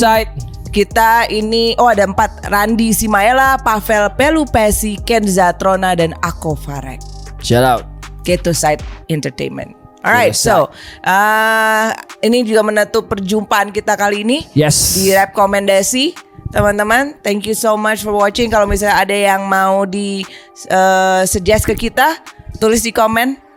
Kita 0.70 1.26
ini 1.28 1.74
oh 1.76 1.90
ada 1.90 2.06
empat 2.06 2.46
Randi 2.48 2.94
Simaela, 2.94 3.58
Pavel 3.60 4.14
Pelupesi, 4.14 4.96
Kenza 5.02 5.50
Trona 5.58 5.98
dan 5.98 6.14
Ako 6.22 6.54
Farek. 6.54 7.02
Shout 7.42 7.66
out. 7.66 7.82
Keto 8.22 8.54
Side 8.54 8.80
Entertainment. 9.10 9.74
Alright, 10.00 10.32
Yes, 10.32 10.40
so 10.40 10.72
uh, 11.04 11.88
ini 12.24 12.40
juga 12.48 12.64
menutup 12.64 13.04
perjumpaan 13.12 13.68
kita 13.68 14.00
kali 14.00 14.24
ini 14.24 14.48
Yes. 14.56 14.96
di 14.96 15.12
rekomendasi 15.12 16.16
teman-teman. 16.56 17.20
Thank 17.20 17.44
you 17.44 17.52
so 17.52 17.76
much 17.76 18.00
for 18.00 18.16
watching. 18.16 18.48
Kalau 18.48 18.64
misalnya 18.64 18.96
ada 18.96 19.12
yang 19.12 19.44
mau 19.44 19.84
di 19.84 20.24
uh, 20.72 21.22
suggest 21.28 21.68
ke 21.68 21.76
kita, 21.76 22.16
tulis 22.56 22.80
di 22.80 22.96
komen. 22.96 23.49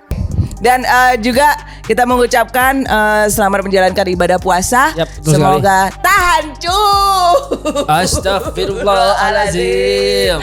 Dan 0.64 0.88
uh, 0.88 1.20
juga 1.20 1.60
kita 1.84 2.08
mengucapkan 2.08 2.88
uh, 2.88 3.28
selamat 3.28 3.68
menjalankan 3.68 4.08
ibadah 4.16 4.40
puasa. 4.40 4.96
Yap, 4.96 5.12
betul 5.20 5.36
Semoga 5.36 5.92
tahan 6.00 6.56
cu. 6.56 6.80
Astagfirullahalazim. 7.92 10.40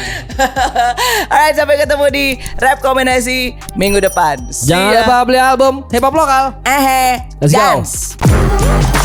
Alright, 1.33 1.57
sampai 1.57 1.81
ketemu 1.81 2.07
di 2.13 2.37
rekomendasi 2.61 3.57
minggu 3.81 4.05
depan. 4.05 4.45
See 4.53 4.69
Jangan 4.69 4.93
ya. 4.93 5.09
lupa 5.09 5.25
beli 5.25 5.41
album 5.41 5.89
hip 5.89 6.05
hop 6.05 6.13
lokal. 6.13 6.53
Eh, 6.69 7.25
Let's 7.41 7.57
go. 7.57 7.81
dance. 7.81 9.00